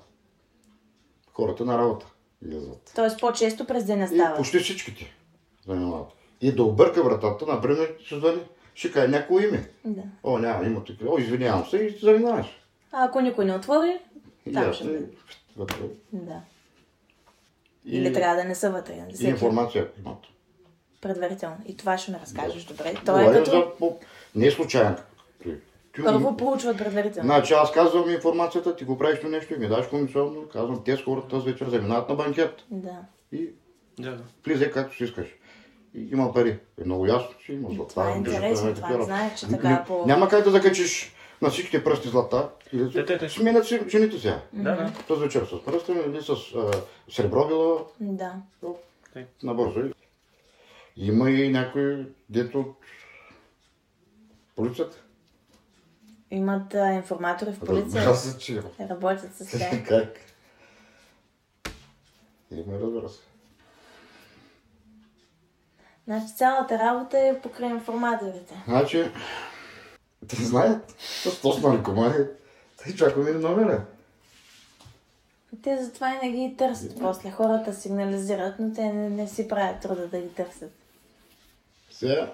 Хората 1.34 1.66
на 1.66 1.78
работа 1.78 2.06
излизат. 2.42 2.92
Тоест 2.96 3.20
по-често 3.20 3.66
през 3.66 3.86
деня 3.86 4.04
И 4.04 4.08
става. 4.10 4.36
почти 4.36 4.60
всичките 4.60 5.14
занимават. 5.68 6.08
И 6.42 6.52
да 6.52 6.64
обърка 6.64 7.04
вратата, 7.04 7.46
например, 7.46 7.96
ще 8.00 8.16
звъни, 8.16 8.42
ще 8.74 8.92
каже 8.92 9.08
някое 9.08 9.44
име. 9.44 9.70
Да. 9.86 10.02
О, 10.24 10.38
няма, 10.38 10.66
има 10.66 10.84
такива. 10.84 11.14
О, 11.14 11.18
извинявам 11.18 11.66
се 11.66 11.78
и 11.78 11.98
заминаваш. 12.00 12.48
А 12.92 13.06
ако 13.06 13.22
никой 13.22 13.46
не 13.46 13.56
отвори, 13.56 13.98
там 14.54 14.74
ще 14.74 14.84
бъде. 14.84 15.06
вътре. 15.58 15.76
Да. 17.86 17.92
И, 17.92 17.98
Или 17.98 18.14
трябва 18.14 18.36
да 18.36 18.44
не 18.44 18.56
са 18.56 18.72
вътре. 18.72 18.94
и 19.10 19.14
Всеки 19.14 19.30
информация 19.30 19.88
имат. 20.00 20.18
предварително. 21.02 21.58
И 21.66 21.78
това 21.78 21.98
ще 21.98 22.12
ми 22.12 22.18
разкажеш 22.22 22.64
добре. 22.64 22.94
То 23.06 23.20
е 23.20 23.34
като 23.34 23.52
за... 23.52 23.90
Не 24.36 24.48
е 24.48 24.52
случайно. 24.52 24.96
Ти- 25.44 25.50
ти- 25.96 26.04
първо 26.04 26.38
проучват 26.38 26.78
предварително. 26.78 27.28
Значи 27.28 27.54
аз 27.54 27.72
казвам 27.72 28.10
информацията, 28.10 28.76
ти 28.76 28.84
го 28.84 28.98
правиш 28.98 29.20
нещо 29.24 29.54
и 29.54 29.58
ми 29.58 29.68
даш 29.68 29.88
комисионно, 29.88 30.48
казвам, 30.48 30.84
тези 30.84 31.04
хората 31.04 31.28
тази 31.28 31.46
вечер 31.46 31.68
заминават 31.68 32.10
на 32.10 32.16
банкет. 32.16 32.56
Да. 32.72 32.98
И 33.32 33.50
Да, 34.00 34.12
да. 34.12 34.24
Влизай 34.46 34.72
както 34.72 34.98
си 34.98 35.04
искаш. 35.04 35.28
И 35.96 36.10
има 36.12 36.34
пари. 36.34 36.50
Е 36.82 36.86
много 36.86 37.06
ясно, 37.06 37.30
че 37.46 37.54
има 37.54 37.70
злата. 37.70 37.90
Това 37.90 38.12
е 38.12 38.16
интересно, 38.16 38.70
и 38.70 38.74
това 38.74 38.82
такива 38.82 38.98
не 39.00 39.06
знаех, 39.06 39.36
че 39.36 39.48
така 39.48 39.84
по- 39.88 40.06
Няма 40.06 40.30
как 40.30 40.44
да 40.44 40.52
закачиш 40.52 41.14
на 41.42 41.50
всичките 41.50 41.84
пръсти 41.84 42.08
злата. 42.08 42.50
Сменят 43.30 43.68
си 43.68 43.82
жените 43.90 44.20
сега. 44.20 44.42
Да, 44.54 44.76
да. 44.76 44.94
Този 45.08 45.22
вечер 45.22 45.46
с 45.46 45.66
пръстен 45.66 46.12
или 46.12 46.22
с 46.22 46.30
а, 46.30 46.72
сребро 47.12 47.48
било 47.48 47.88
Да. 48.00 48.34
Набързо. 49.44 49.82
Има 50.98 51.32
и 51.32 51.50
някой, 51.50 52.08
дето 52.30 52.60
от 52.60 52.76
полицията. 54.56 54.98
Имат 56.32 56.76
а, 56.76 56.94
информатори 56.94 57.50
в 57.52 57.62
Разбира 57.62 57.68
полиция. 57.82 58.16
се, 58.16 58.38
че 58.40 58.62
Работят 58.90 59.36
с 59.36 59.58
тях. 59.58 59.84
как? 59.88 60.20
Има, 62.52 62.80
разбира 62.80 63.10
се. 63.10 63.20
Значи 66.08 66.36
цялата 66.38 66.80
работа 66.80 67.20
е 67.20 67.42
покрай 67.42 67.70
информаторите. 67.70 68.64
Значи, 68.68 69.06
те 70.28 70.36
знаят, 70.36 70.96
с 71.00 71.42
точно 71.42 71.70
наркомани, 71.70 72.26
те 72.78 72.96
чакаме 72.96 73.32
номера. 73.32 73.86
Те 75.64 75.84
затова 75.84 76.16
и 76.16 76.28
не 76.28 76.32
ги 76.32 76.58
търсят. 76.58 77.00
После 77.00 77.32
хората 77.32 77.74
сигнализират, 77.74 78.56
но 78.60 78.74
те 78.74 78.94
не, 78.94 79.10
не 79.10 79.28
си 79.28 79.48
правят 79.48 79.82
труда 79.82 80.08
да 80.08 80.22
ги 80.22 80.30
търсят. 80.30 80.72
Сега 81.92 82.34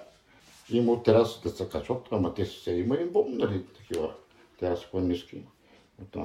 има 0.70 0.92
от 0.92 1.04
терасата 1.04 1.50
да 1.50 1.56
се 1.56 1.70
качват, 1.70 2.08
ама 2.12 2.34
те 2.34 2.46
си 2.46 2.60
сега 2.64 2.78
има 2.78 2.96
и 2.96 3.06
бомб, 3.06 3.28
нали, 3.30 3.66
такива 3.66 4.14
тераси 4.60 4.88
по-низки. 4.92 5.42
От. 6.02 6.16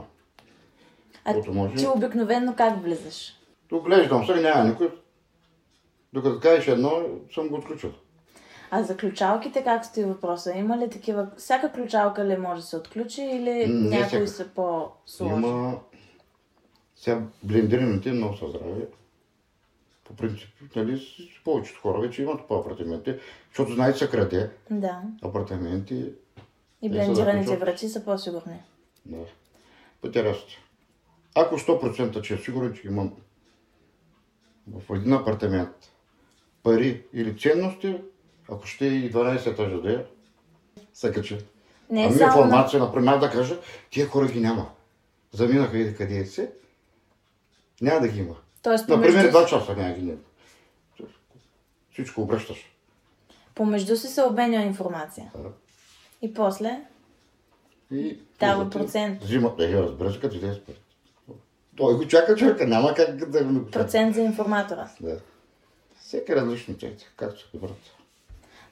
А 1.24 1.32
Колкото 1.32 1.52
може. 1.52 1.74
ти 1.74 1.86
обикновено 1.86 2.54
как 2.56 2.82
влизаш? 2.82 3.36
Тук 3.68 3.84
глеждам, 3.84 4.26
сега 4.26 4.40
няма 4.40 4.70
никой. 4.70 4.90
Докато 6.12 6.40
кажеш 6.40 6.68
едно, 6.68 7.02
съм 7.34 7.48
го 7.48 7.56
отключил. 7.56 7.92
А 8.70 8.82
за 8.82 8.96
ключалките 8.96 9.64
как 9.64 9.84
стои 9.84 10.04
въпроса? 10.04 10.52
Има 10.52 10.78
ли 10.78 10.90
такива... 10.90 11.30
Всяка 11.36 11.72
ключалка 11.72 12.24
ли 12.24 12.36
може 12.36 12.60
да 12.60 12.66
се 12.66 12.76
отключи 12.76 13.22
или 13.22 13.66
не 13.66 13.98
някои 13.98 14.06
всяка. 14.06 14.28
са 14.28 14.48
по-сложни? 14.48 15.36
Има... 15.36 15.80
Сега 16.96 17.22
блендираните 17.42 18.12
много 18.12 18.36
са 18.36 18.48
здрави. 18.48 18.84
По 20.04 20.16
принцип, 20.16 20.48
нали, 20.76 21.02
повечето 21.44 21.80
хора 21.80 22.00
вече 22.00 22.22
имат 22.22 22.48
по 22.48 22.54
апартаменти, 22.54 23.14
защото 23.48 23.74
знаете 23.74 23.98
се 23.98 24.10
краде 24.10 24.50
Да. 24.70 25.02
апартаменти. 25.22 25.94
И 26.82 26.90
Те 26.90 26.96
са 26.96 27.04
блендираните 27.04 27.56
врати 27.56 27.88
са 27.88 28.04
по-сигурни. 28.04 28.62
Да. 29.06 29.18
По 30.00 30.10
терасите. 30.10 30.52
Ако 31.34 31.58
100% 31.58 32.22
че 32.22 32.34
е 32.34 32.38
сигурен, 32.38 32.74
че 32.74 32.86
имам 32.86 33.12
в 34.66 34.96
един 34.96 35.12
апартамент 35.12 35.92
пари 36.62 37.06
или 37.12 37.38
ценности, 37.38 38.00
ако 38.50 38.66
ще 38.66 38.86
и 38.86 39.12
12 39.12 39.46
етажа 39.46 39.80
да 39.80 39.92
е, 39.92 40.04
се 40.94 41.12
качи. 41.12 41.38
Не 41.90 42.02
е 42.02 42.06
ами 42.06 42.14
само 42.14 42.40
на... 42.40 42.46
информация, 42.46 42.80
например, 42.80 43.18
да 43.18 43.30
кажа, 43.30 43.58
тия 43.90 44.06
хора 44.06 44.26
ги 44.26 44.40
няма. 44.40 44.70
Заминаха 45.32 45.78
и 45.78 45.94
къде 45.96 46.26
си, 46.26 46.48
няма 47.80 48.00
да 48.00 48.08
ги 48.08 48.18
има. 48.18 48.34
Тоест, 48.62 48.88
Например, 48.88 49.30
два 49.30 49.46
часа 49.46 49.76
няма 49.76 49.94
ги 49.94 50.02
няма. 50.02 50.18
Всичко 51.92 52.22
обръщаш. 52.22 52.72
помежду 53.54 53.96
си 53.96 54.06
се 54.06 54.22
обменя 54.22 54.62
информация. 54.62 55.32
Да. 55.34 55.48
И 56.22 56.34
после... 56.34 56.80
И 57.92 58.18
Дава 58.40 58.70
процент. 58.70 59.22
Взимат, 59.22 59.60
е, 59.60 59.72
разбира 59.72 60.12
се, 60.12 60.20
като 60.20 60.36
с 60.36 60.40
пари. 60.40 60.76
Той 61.76 61.96
го 61.96 62.06
чака 62.06 62.36
човека, 62.36 62.66
няма 62.66 62.94
как 62.94 63.30
да 63.30 63.44
го 63.44 63.70
Процент 63.70 64.14
за 64.14 64.20
информатора. 64.20 64.88
Да. 65.00 65.20
Всеки 66.00 66.36
различно 66.36 66.74
цели, 66.74 66.96
както 67.16 67.40
се 67.40 67.46
вибрат. 67.54 67.99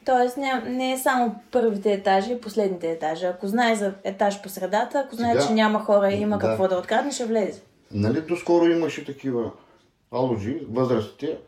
Тоест 0.08 0.36
не, 0.36 0.60
не 0.60 0.92
е 0.92 0.98
само 0.98 1.40
първите 1.52 1.92
етажи 1.92 2.32
и 2.32 2.40
последните 2.40 2.90
етажи. 2.90 3.24
Ако 3.24 3.46
знае 3.46 3.74
за 3.74 3.94
етаж 4.04 4.42
по 4.42 4.48
средата, 4.48 4.98
ако 4.98 5.16
знае, 5.16 5.32
Сега- 5.32 5.46
че 5.46 5.52
няма 5.52 5.80
хора 5.80 6.10
и 6.10 6.20
има 6.20 6.38
Да. 6.38 6.40
какво 6.40 6.68
да 6.68 6.76
открадне, 6.76 7.12
ще 7.12 7.24
влезе. 7.26 7.62
Нали 7.90 8.20
доскоро 8.20 8.64
имаше 8.64 9.04
такива 9.04 9.50
алоджи, 10.12 10.66
възрастите, 10.70 11.38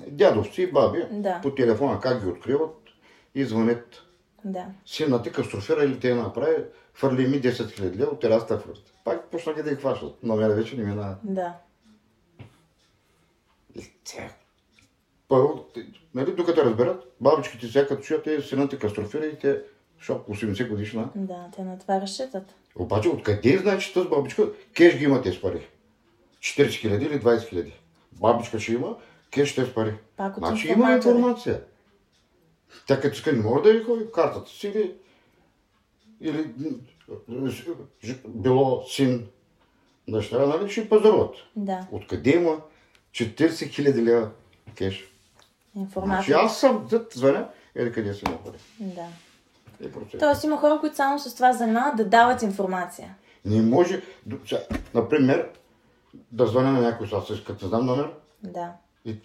дядовци 0.00 0.62
и 0.62 0.72
баби, 0.72 1.04
Да. 1.10 1.40
по 1.42 1.54
телефона 1.54 2.00
как 2.00 2.22
ги 2.22 2.30
откриват 2.30 2.76
и 3.34 3.44
звънят. 3.44 4.02
Да. 4.44 4.64
Сина 4.86 5.22
ти 5.22 5.32
кастрофира 5.32 5.84
или 5.84 6.00
те 6.00 6.08
я 6.08 6.16
направи, 6.16 6.56
хвърли 6.94 7.26
ми 7.26 7.40
10 7.40 7.50
000 7.70 7.96
лева 7.96 8.10
от 8.10 8.20
терасата 8.20 8.58
в 8.58 8.68
ръст. 8.68 8.94
Пак 9.04 9.24
почнаха 9.24 9.62
да 9.62 9.70
ги 9.70 9.76
хващат. 9.76 10.22
Номера 10.22 10.54
вече 10.54 10.76
не 10.76 10.84
минава. 10.84 11.14
Да. 11.22 11.52
И 13.74 13.90
тя- 14.04 14.30
Първо, 15.28 15.64
нали, 16.14 16.32
докато 16.32 16.64
разберат, 16.64 17.12
бабичките 17.20 17.66
сега 17.66 17.86
като 17.86 18.02
чуят, 18.02 18.24
те 18.24 18.42
сина 18.42 18.68
ти 18.68 18.78
кастрофира 18.78 19.26
и 19.26 19.38
те, 19.38 19.62
защото 19.98 20.32
80 20.32 20.68
годишна, 20.68 21.08
Да, 21.14 21.50
те 21.56 21.62
на 21.62 21.78
това 21.78 22.00
разчитат. 22.00 22.54
Обаче 22.74 23.08
откъде 23.08 23.58
знае, 23.58 23.78
че 23.78 23.94
тази 23.94 24.08
бабичка 24.08 24.52
кеш 24.74 24.96
ги 24.98 25.04
има 25.04 25.22
тези 25.22 25.40
пари? 25.40 25.68
40 26.38 26.70
хиляди 26.70 27.04
или 27.04 27.20
20 27.20 27.48
хиляди? 27.48 27.72
Бабичка 28.12 28.60
ще 28.60 28.72
има, 28.72 28.96
кеш 29.30 29.54
тези 29.54 29.70
пари. 29.70 29.94
Пак 30.16 30.36
от 30.36 30.44
значи 30.46 30.68
има 30.68 30.92
информация. 30.92 31.60
Тя 32.86 33.00
като 33.00 33.14
иска 33.14 33.32
не 33.32 33.42
може 33.42 33.62
да 33.62 33.70
я 33.70 33.84
ходи 33.84 34.04
картата 34.14 34.50
си 34.50 34.68
или, 34.68 34.94
или 36.20 36.54
било 38.28 38.82
син, 38.86 39.28
дъщеря, 40.08 40.46
нали, 40.46 40.70
ще 40.70 40.88
пазаруват. 40.88 41.34
Да. 41.56 41.86
Откъде 41.92 42.30
има 42.30 42.60
40 43.12 43.68
хиляди 43.68 44.02
лева 44.02 44.30
кеш? 44.74 45.11
Значи 45.74 45.84
Информация. 45.84 46.36
аз 46.38 46.60
съм 46.60 46.86
зад 46.90 47.12
звъня, 47.14 47.48
еди 47.74 47.92
къде 47.92 48.14
си 48.14 48.24
пари. 48.24 48.58
Да. 48.80 49.06
Процент. 49.92 50.20
Тоест 50.20 50.44
има 50.44 50.56
хора, 50.56 50.78
които 50.80 50.96
само 50.96 51.18
с 51.18 51.34
това 51.34 51.52
занимават 51.52 51.96
да 51.96 52.04
дават 52.04 52.42
информация. 52.42 53.14
Не 53.44 53.62
може, 53.62 54.02
например, 54.94 55.48
да 56.32 56.46
звъня 56.46 56.72
на 56.72 56.80
някой 56.80 57.06
сега, 57.06 57.44
като 57.46 57.68
знам 57.68 57.86
номер, 57.86 58.10
Да. 58.42 58.72
И, 59.04 59.16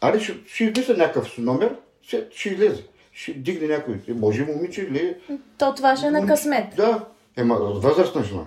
аре, 0.00 0.20
ще, 0.20 0.34
ще 0.46 0.64
измисля 0.64 0.96
някакъв 0.96 1.38
номер, 1.38 1.76
ще, 2.02 2.28
ще 2.30 2.48
излезе. 2.48 2.84
Ще 3.12 3.32
дигне 3.32 3.68
някой. 3.68 4.00
Е, 4.08 4.12
може 4.12 4.44
момиче 4.44 4.82
или... 4.82 5.16
То 5.58 5.74
това 5.74 5.96
ще 5.96 6.06
е 6.06 6.10
на 6.10 6.26
късмет. 6.26 6.76
Да. 6.76 7.04
Ема, 7.36 7.54
възрастна 7.54 8.24
жена. 8.24 8.46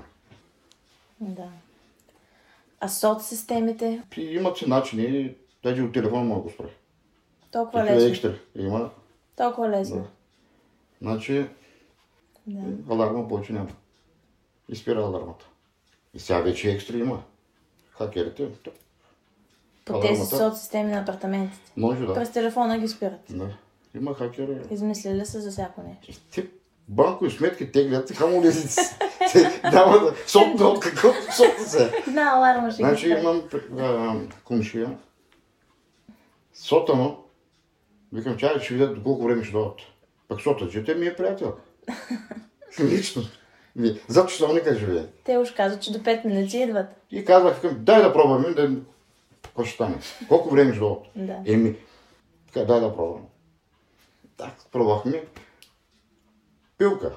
Да. 1.19 1.47
А 2.79 2.89
соцсистемите, 2.89 4.03
имат 4.17 4.57
си 4.57 4.69
начини, 4.69 5.35
даже 5.63 5.81
от 5.81 5.93
телефона 5.93 6.23
мога 6.23 6.39
да 6.39 6.43
го 6.43 6.49
спре. 6.49 6.67
Толкова 7.51 7.79
Такива 7.79 7.95
лесно. 7.95 8.09
екстра. 8.09 8.33
Има. 8.55 8.89
Толкова 9.35 9.69
лесно. 9.69 9.97
Да. 9.97 10.07
Значи, 11.01 11.45
Да. 12.47 12.93
аларма 12.93 13.27
повече 13.27 13.53
няма. 13.53 13.69
И 14.69 14.75
спира 14.75 14.99
алармата. 14.99 15.45
И 16.13 16.19
сега 16.19 16.39
вече 16.39 16.71
екстра 16.71 16.97
има. 16.97 17.23
Хакерите, 17.89 18.49
По 19.85 19.99
тези 19.99 20.07
Алармата? 20.13 20.37
соцсистеми 20.37 20.91
на 20.91 20.99
апартаментите. 20.99 21.71
може 21.77 22.05
да. 22.05 22.13
През 22.13 22.31
телефона 22.31 22.79
ги 22.79 22.87
спират. 22.87 23.19
да. 23.29 23.49
Има 23.95 24.13
хакери. 24.13 24.57
Измислили 24.71 25.25
са 25.25 25.41
за 25.41 25.51
всяко 25.51 25.81
нещо. 25.81 26.21
Те 26.31 26.47
банкови 26.87 27.31
сметки 27.31 27.71
теглят, 27.71 28.11
хамо 28.11 28.41
ли 28.41 28.51
си? 28.51 28.81
Те 29.33 29.61
Няма 29.63 29.99
да... 29.99 30.13
Сотно, 30.27 30.79
какво 30.79 31.07
сотно 31.31 31.65
се? 31.65 31.91
Една 32.07 32.35
аларма 32.35 32.71
ще 32.71 32.83
Значи 32.83 33.09
имам 33.09 33.41
комшия. 34.43 34.97
Сотано. 36.53 37.23
Викам, 38.13 38.37
чай, 38.37 38.59
ще 38.59 38.73
видят 38.73 38.95
до 38.95 39.03
колко 39.03 39.23
време 39.23 39.43
ще 39.43 39.51
дойдат. 39.51 39.77
Пък 40.27 40.41
сотаджите 40.41 40.95
ми 40.95 41.05
е 41.05 41.15
приятел. 41.15 41.55
Лично. 42.79 43.23
Зад 44.07 44.29
часовника 44.29 44.75
живее. 44.75 45.05
Те 45.23 45.37
уж 45.37 45.51
казват, 45.51 45.81
че 45.81 45.91
до 45.91 45.99
5 45.99 46.25
минути 46.25 46.57
идват. 46.57 46.85
И 47.11 47.25
казах, 47.25 47.55
викам, 47.61 47.77
дай 47.79 48.01
да 48.01 48.13
пробваме, 48.13 48.49
да... 48.49 48.71
Какво 49.43 49.63
ще 49.63 49.73
стане? 49.73 49.95
Колко 50.27 50.49
време 50.49 50.71
ще 50.71 50.79
дойдат? 50.79 51.03
Да. 51.15 51.35
Еми, 51.45 51.75
така, 52.53 52.65
дай 52.65 52.79
да 52.79 52.95
пробваме. 52.95 53.25
Так, 54.37 54.53
пробвахме. 54.71 55.23
Пилка. 56.77 57.11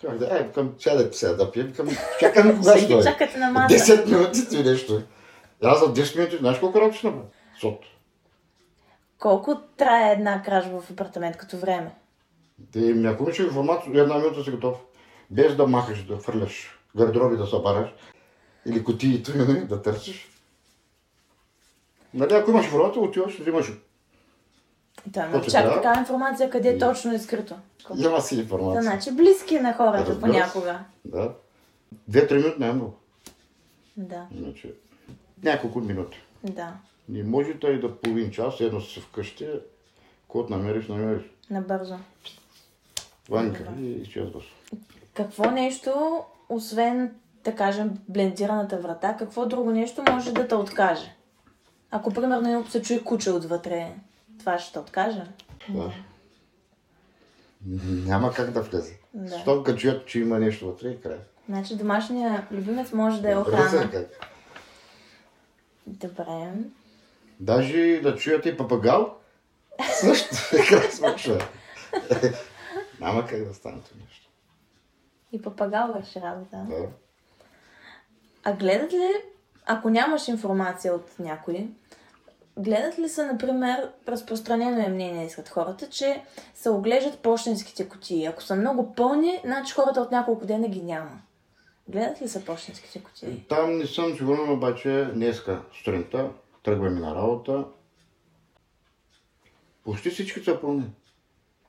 Как 0.00 0.18
да, 0.18 0.26
ай, 0.26 0.52
към, 0.52 0.74
сядайте 0.78 1.16
сега 1.16 1.32
да 1.32 1.52
пием, 1.52 1.72
към, 1.72 1.88
чакаме 2.20 2.56
кога 2.56 2.76
ще 2.76 2.88
дойде. 2.88 3.04
чакате 3.04 3.38
на 3.38 3.50
маса. 3.50 3.74
10 3.74 4.10
минути 4.10 4.48
ти 4.48 4.62
нещо. 4.62 5.02
Аз 5.62 5.80
за 5.80 5.94
10 5.94 6.16
минути, 6.16 6.36
знаеш 6.36 6.58
колко 6.58 6.92
ще 6.92 7.06
направя? 7.06 7.26
Сот. 7.60 7.80
Колко 9.18 9.60
трае 9.76 10.12
една 10.12 10.42
кражба 10.42 10.80
в 10.80 10.90
апартамент 10.90 11.36
като 11.36 11.56
време? 11.58 11.94
Ти 12.72 12.78
ми 12.78 13.06
ако 13.06 13.22
имаш 13.22 13.38
информация, 13.38 14.02
една 14.02 14.18
минута 14.18 14.44
си 14.44 14.50
готов. 14.50 14.78
Без 15.30 15.56
да 15.56 15.66
махаш, 15.66 16.04
да 16.04 16.18
хвърляш 16.18 16.78
гардероби 16.96 17.36
да 17.36 17.46
събараш. 17.46 17.90
Или 18.66 18.84
кутиите 18.84 19.32
да 19.68 19.82
търсиш. 19.82 20.28
Нали, 22.14 22.34
ако 22.34 22.50
имаш 22.50 22.64
информация, 22.64 23.02
отиваш, 23.02 23.38
взимаш. 23.38 23.72
Той 25.12 25.22
има 25.22 25.32
Какво 25.32 25.40
ти 25.40 25.50
чак 25.50 25.62
трябва? 25.62 25.76
такава 25.76 25.98
информация, 26.00 26.50
къде 26.50 26.68
е 26.68 26.78
точно 26.78 27.12
е 27.14 27.18
скрито. 27.18 27.54
Има 27.98 28.20
си 28.20 28.34
информация. 28.40 28.82
значи 28.82 29.12
близки 29.12 29.60
на 29.60 29.74
хората 29.74 30.10
Разбира 30.10 30.20
понякога. 30.20 30.80
Да. 31.04 31.32
Две-три 32.08 32.34
минути 32.38 32.56
не 32.58 32.68
е 32.68 32.72
много. 32.72 32.94
Да, 33.96 34.26
Значи, 34.38 34.72
няколко 35.42 35.80
минути. 35.80 36.18
да. 36.44 36.72
Не 37.08 37.22
може 37.22 37.50
и 37.50 37.80
да 37.80 37.96
половин 37.96 38.30
час, 38.30 38.60
едно 38.60 38.80
си 38.80 39.00
вкъщи, 39.00 39.48
когато 40.28 40.52
намериш, 40.52 40.88
намериш. 40.88 41.22
Набързо. 41.50 41.94
Ванка 43.28 43.64
и 43.80 43.92
изчезваш. 43.92 44.54
Какво 45.14 45.50
нещо, 45.50 46.22
освен, 46.48 47.14
да 47.44 47.54
кажем, 47.54 47.98
блендираната 48.08 48.78
врата, 48.78 49.16
какво 49.16 49.46
друго 49.46 49.70
нещо 49.70 50.02
може 50.10 50.32
да 50.32 50.48
те 50.48 50.54
откаже? 50.54 51.14
Ако, 51.90 52.12
примерно, 52.12 52.66
се 52.66 52.82
чуе 52.82 53.04
куче 53.04 53.30
отвътре, 53.30 53.92
това 54.38 54.58
ще 54.58 54.72
те 54.72 54.78
откаже? 54.78 55.22
Да. 55.68 55.92
Няма 58.06 58.32
как 58.32 58.50
да 58.50 58.62
влезе. 58.62 58.98
Да. 59.14 59.38
Щом 59.38 59.64
като 59.64 59.78
чуят, 59.78 60.06
че 60.06 60.20
има 60.20 60.38
нещо 60.38 60.66
вътре 60.66 60.88
и 60.88 61.00
край. 61.00 61.18
Значи 61.48 61.76
домашния 61.76 62.46
любимец 62.50 62.92
може 62.92 63.22
да 63.22 63.30
е 63.30 63.36
охрана. 63.36 63.90
Добре. 65.86 66.52
Даже 67.40 68.00
да 68.02 68.16
чуят 68.16 68.46
и 68.46 68.56
папагал, 68.56 69.14
също 70.00 70.36
край 70.68 70.90
свършва. 70.90 71.48
Няма 73.00 73.26
как 73.26 73.44
да 73.44 73.54
стане 73.54 73.80
това 73.82 74.00
нещо. 74.04 74.30
И 75.32 75.42
папагал 75.42 75.92
върши 75.92 76.20
работа. 76.20 76.66
Да. 76.68 76.88
А 78.44 78.52
гледат 78.52 78.92
ли, 78.92 79.10
ако 79.66 79.90
нямаш 79.90 80.28
информация 80.28 80.94
от 80.94 81.18
някой, 81.18 81.68
гледат 82.58 82.98
ли 82.98 83.08
са, 83.08 83.26
например, 83.26 83.90
разпространено 84.08 84.80
е 84.80 84.88
мнение 84.88 85.30
сред 85.30 85.48
хората, 85.48 85.88
че 85.88 86.22
се 86.54 86.70
оглеждат 86.70 87.18
почтенските 87.18 87.88
кутии. 87.88 88.26
Ако 88.26 88.42
са 88.42 88.56
много 88.56 88.94
пълни, 88.94 89.40
значи 89.44 89.74
хората 89.74 90.00
от 90.00 90.10
няколко 90.10 90.46
дена 90.46 90.68
ги 90.68 90.82
няма. 90.82 91.20
Гледат 91.88 92.22
ли 92.22 92.28
са 92.28 92.44
почтенските 92.44 93.02
кутии? 93.02 93.44
Там 93.48 93.78
не 93.78 93.86
съм 93.86 94.16
сигурен, 94.16 94.50
обаче 94.50 95.10
днеска 95.14 95.62
сутринта 95.78 96.30
тръгваме 96.66 97.00
на 97.00 97.14
работа. 97.14 97.64
Почти 99.84 100.10
всички 100.10 100.40
са 100.40 100.60
пълни. 100.60 100.84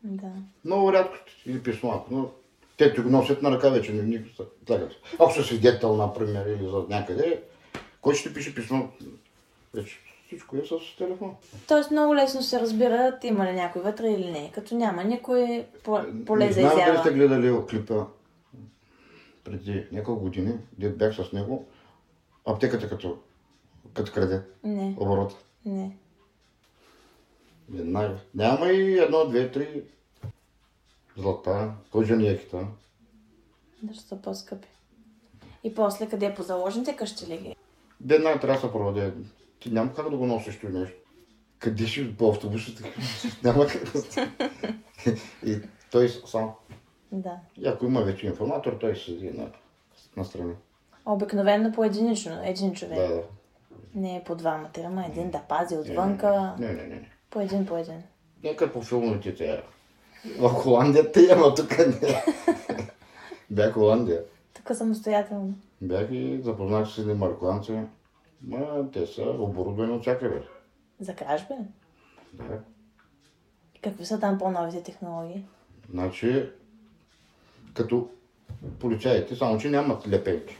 Да. 0.04 0.32
Много 0.66 0.94
рядко 0.94 1.16
или 1.46 1.63
писмо, 1.63 1.94
но 2.12 2.30
те 2.77 2.94
ти 2.94 3.01
го 3.01 3.10
носят 3.10 3.42
на 3.42 3.51
ръка 3.51 3.70
вече, 3.70 3.94
не 3.94 4.04
ни 4.04 4.25
слагат. 4.66 4.92
Ако 5.20 5.34
са 5.34 5.44
свидетел, 5.44 5.96
например, 5.96 6.46
или 6.46 6.70
за 6.70 6.86
някъде, 6.89 7.42
кой 8.01 8.16
ще 8.16 8.34
пише 8.34 8.56
писмо? 8.56 8.84
Вече 9.74 10.00
всичко 10.27 10.56
е 10.58 10.62
с 10.66 10.98
телефон. 10.98 11.36
Тоест 11.68 11.92
много 11.92 12.16
лесно 12.16 12.42
се 12.42 12.60
разбират 12.60 13.24
има 13.24 13.46
ли 13.46 13.51
някой 13.54 13.82
вътре 13.82 14.08
или 14.12 14.32
не. 14.32 14.51
Като 14.54 14.75
няма 14.75 15.04
никой 15.04 15.66
по- 15.84 16.06
поле 16.25 16.46
не 16.46 16.51
за 16.51 16.60
знам 16.62 16.70
дали 16.75 16.82
изява. 16.82 17.00
сте 17.00 17.13
гледали 17.13 17.66
клипа 17.70 18.06
преди 19.44 19.88
няколко 19.92 20.22
години, 20.22 20.54
дед 20.77 20.98
бях 20.98 21.16
с 21.16 21.32
него, 21.32 21.68
аптеката 22.46 22.89
като, 22.89 23.18
като 23.94 24.12
краде 24.12 24.41
Не, 24.63 24.96
оборот. 25.00 25.36
не. 25.65 25.98
Веднага. 27.70 28.20
Няма 28.36 28.67
и 28.67 29.00
едно, 29.00 29.27
две, 29.27 29.51
три 29.51 29.84
злата, 31.17 31.72
кожаниеките. 31.91 32.65
Защо 33.88 34.08
са 34.08 34.22
по-скъпи? 34.22 34.67
И 35.63 35.75
после 35.75 36.10
къде? 36.10 36.34
По 36.36 36.44
заложните 36.44 36.96
къщи 36.96 37.27
ли 37.27 37.38
ги? 37.38 37.56
Веднага 38.06 38.39
трябва 38.39 38.62
да 38.62 38.67
се 38.67 38.74
продаде. 38.74 39.13
Ти 39.60 39.72
няма 39.72 39.94
как 39.94 40.10
да 40.10 40.17
го 40.17 40.25
носиш 40.25 40.60
това 40.60 40.79
нещо. 40.79 40.96
Къде 41.60 41.88
ще 41.88 42.17
по 42.17 42.29
автобусите? 42.29 42.94
няма 43.44 43.67
как 43.67 43.84
да. 43.94 44.29
И 45.46 45.60
той 45.91 46.10
сам. 46.10 46.51
Да. 47.12 47.39
И 47.58 47.67
ако 47.67 47.86
има 47.86 48.01
вече 48.01 48.27
информатор, 48.27 48.77
той 48.79 48.96
седи 48.96 49.29
на, 49.32 49.50
на 50.17 50.25
страни. 50.25 50.53
Обикновено 51.06 51.72
по 51.72 51.84
единично, 51.84 52.41
един 52.44 52.74
човек. 52.74 52.98
Да, 52.98 53.08
да. 53.08 53.24
Не 53.96 54.15
е 54.15 54.24
по 54.24 54.36
двама, 54.36 54.69
трима, 54.74 55.05
един 55.05 55.31
да 55.31 55.40
пази 55.40 55.77
отвънка. 55.77 56.55
Не, 56.59 56.68
не, 56.68 56.74
не. 56.74 56.87
не. 56.87 57.09
По 57.29 57.40
един, 57.40 57.66
по 57.66 57.77
един. 57.77 58.03
Нека 58.44 58.72
по 58.74 58.81
филмите 58.81 59.35
те. 59.35 59.63
В 60.40 60.50
Холандия 60.50 61.11
те 61.11 61.22
има, 61.22 61.55
тук 61.55 61.77
не. 61.77 62.24
Бях 63.50 63.74
Холандия. 63.74 64.24
Тук 64.53 64.75
самостоятелно. 64.77 65.53
Бях 65.81 66.07
и 66.11 66.42
запознах 66.42 66.87
се 66.87 66.94
с 66.94 66.98
едни 66.98 67.13
мароканци. 67.13 67.81
Ма 68.42 68.92
те 68.94 69.05
са 69.05 69.22
оборудвани 69.22 69.92
от 69.92 70.01
всякъде. 70.01 70.42
За 71.00 71.16
кражба 71.16 71.55
ли? 71.55 71.66
Да. 72.33 72.59
И 73.75 73.79
какви 73.79 74.05
са 74.05 74.20
там 74.20 74.37
по-новите 74.37 74.83
технологии? 74.83 75.46
Значи, 75.92 76.50
като 77.74 78.09
полицаите, 78.79 79.35
само 79.35 79.57
че 79.57 79.70
нямат 79.70 80.07
лепейки. 80.07 80.57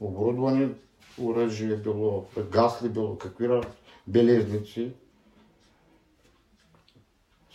Оборудвани 0.00 0.68
оръжие 1.20 1.76
било, 1.76 2.26
газ 2.50 2.82
ли 2.82 2.88
било, 2.88 3.18
какви 3.18 3.60
белезници, 4.06 4.92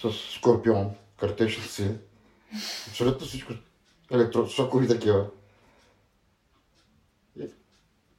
с 0.02 0.12
скорпион, 0.12 0.92
картечници, 1.20 1.92
абсолютно 2.90 3.28
всичко, 3.28 3.54
електрошокови 4.12 4.88
такива. 4.88 5.26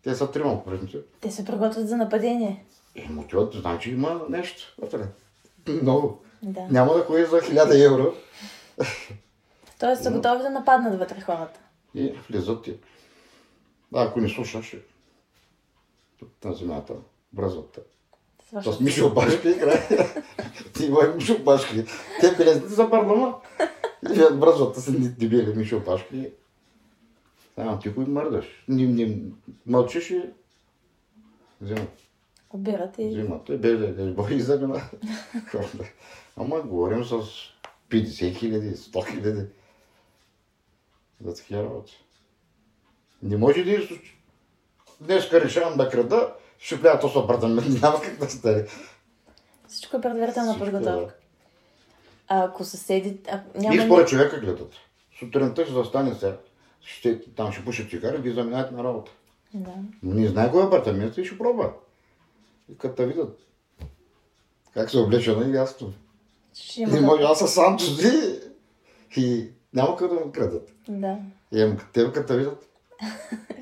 Те 0.03 0.14
са 0.14 0.31
трима 0.31 0.64
по 0.64 0.70
принцип. 0.70 1.01
Те 1.20 1.31
се 1.31 1.44
приготвят 1.44 1.88
за 1.88 1.96
нападение. 1.96 2.64
Е, 2.94 3.09
мотивът, 3.11 3.55
значи 3.55 3.90
има 3.90 4.20
нещо 4.29 4.74
вътре. 4.79 5.07
Много. 5.83 6.22
Да. 6.42 6.66
Няма 6.70 6.94
да 6.94 7.05
ходи 7.05 7.24
за 7.24 7.40
1000 7.40 7.87
евро. 7.87 8.14
Тоест 9.79 10.03
са 10.03 10.11
готови 10.11 10.42
да 10.42 10.51
нападнат 10.51 10.98
вътре 10.98 11.20
хората. 11.20 11.61
И 11.94 12.14
влизат 12.29 12.66
и... 12.66 12.70
Да, 13.92 14.03
ако 14.03 14.20
не 14.20 14.29
слушаш, 14.29 14.74
е 14.74 14.83
на 16.44 16.54
земята, 16.54 16.94
бръзват 17.33 17.70
те. 17.72 17.81
С. 18.62 18.81
Мишо 18.81 19.07
опашки 19.07 19.48
и 19.48 19.59
край. 19.59 19.81
Ти 20.74 20.85
има 20.85 21.00
и 21.04 21.14
Мишо 21.14 21.33
опашки. 21.35 21.85
Те 22.20 22.37
белезните 22.37 22.72
са 22.72 22.90
парлама. 22.90 23.40
И 24.02 24.35
бръзват 24.35 24.76
са 24.76 24.92
ни 24.92 25.09
дебели 25.09 25.54
Мишо 25.54 25.76
опашки. 25.76 26.31
Само 27.54 27.78
ти 27.78 27.88
го 27.88 28.00
мърдаш. 28.00 28.64
Не, 28.68 28.87
не, 28.87 29.18
мълчиш 29.66 30.11
и 30.11 30.22
взимат. 31.61 31.98
Обират 32.50 32.98
и... 32.98 33.09
Взимат. 33.09 33.50
Е, 33.50 33.59
без 33.59 33.96
да 33.96 34.12
бой 34.12 34.35
и 34.35 34.40
замина. 34.40 34.83
Ама 36.37 36.61
говорим 36.61 37.04
с 37.04 37.22
50 37.90 38.35
хиляди, 38.35 38.76
100 38.76 39.11
хиляди. 39.11 39.46
За 41.24 41.35
такива 41.35 41.62
работи. 41.62 42.04
Не 43.22 43.37
може 43.37 43.64
да 43.64 43.70
Днеска 45.01 45.41
решавам 45.41 45.77
да 45.77 45.89
крада, 45.89 46.33
ще 46.59 46.77
вляза 46.77 47.01
този 47.01 47.19
апартамент. 47.19 47.69
Няма 47.83 48.01
как 48.01 48.19
да 48.19 48.31
стане. 48.31 48.65
Всичко 49.69 49.97
е 49.97 50.01
предварителна 50.01 50.55
е, 50.55 50.59
подготовка. 50.59 51.15
А 52.29 52.45
ако 52.45 52.65
съседи... 52.65 53.21
А, 53.31 53.41
И 53.55 53.61
няма 53.61 53.83
според 53.83 54.09
човека 54.09 54.41
гледат. 54.41 54.73
Сутринта 55.19 55.65
ще 55.65 55.75
застане 55.75 56.15
сега. 56.15 56.37
Ще, 56.81 57.21
там 57.25 57.53
ще 57.53 57.65
пушат 57.65 57.91
цигари, 57.91 58.19
ви 58.19 58.33
заминават 58.33 58.73
на 58.73 58.85
работа. 58.85 59.11
Да. 59.55 59.71
Но 60.03 60.15
не 60.15 60.29
знае 60.29 60.51
кой 60.51 60.63
е 60.63 60.67
апартамент 60.67 61.17
и 61.17 61.25
ще 61.25 61.39
пробва. 61.39 61.73
И 62.69 62.79
като 62.79 63.07
видят 63.07 63.49
как 64.79 64.91
се 64.91 64.99
облечена 64.99 65.47
и 65.47 65.55
ясно. 65.55 65.93
Ще 66.55 66.87
Не 66.87 67.01
може, 67.01 67.23
аз 67.23 67.39
съм 67.39 67.49
сам 67.49 67.79
чужди 67.79 68.41
и 69.17 69.51
няма 69.75 69.97
къде 69.97 70.15
да 70.15 70.21
ме 70.21 70.33
крадат. 70.33 70.73
Да. 70.89 71.19
И 71.53 71.73
те 71.93 72.13
като 72.13 72.37
видят, 72.37 72.69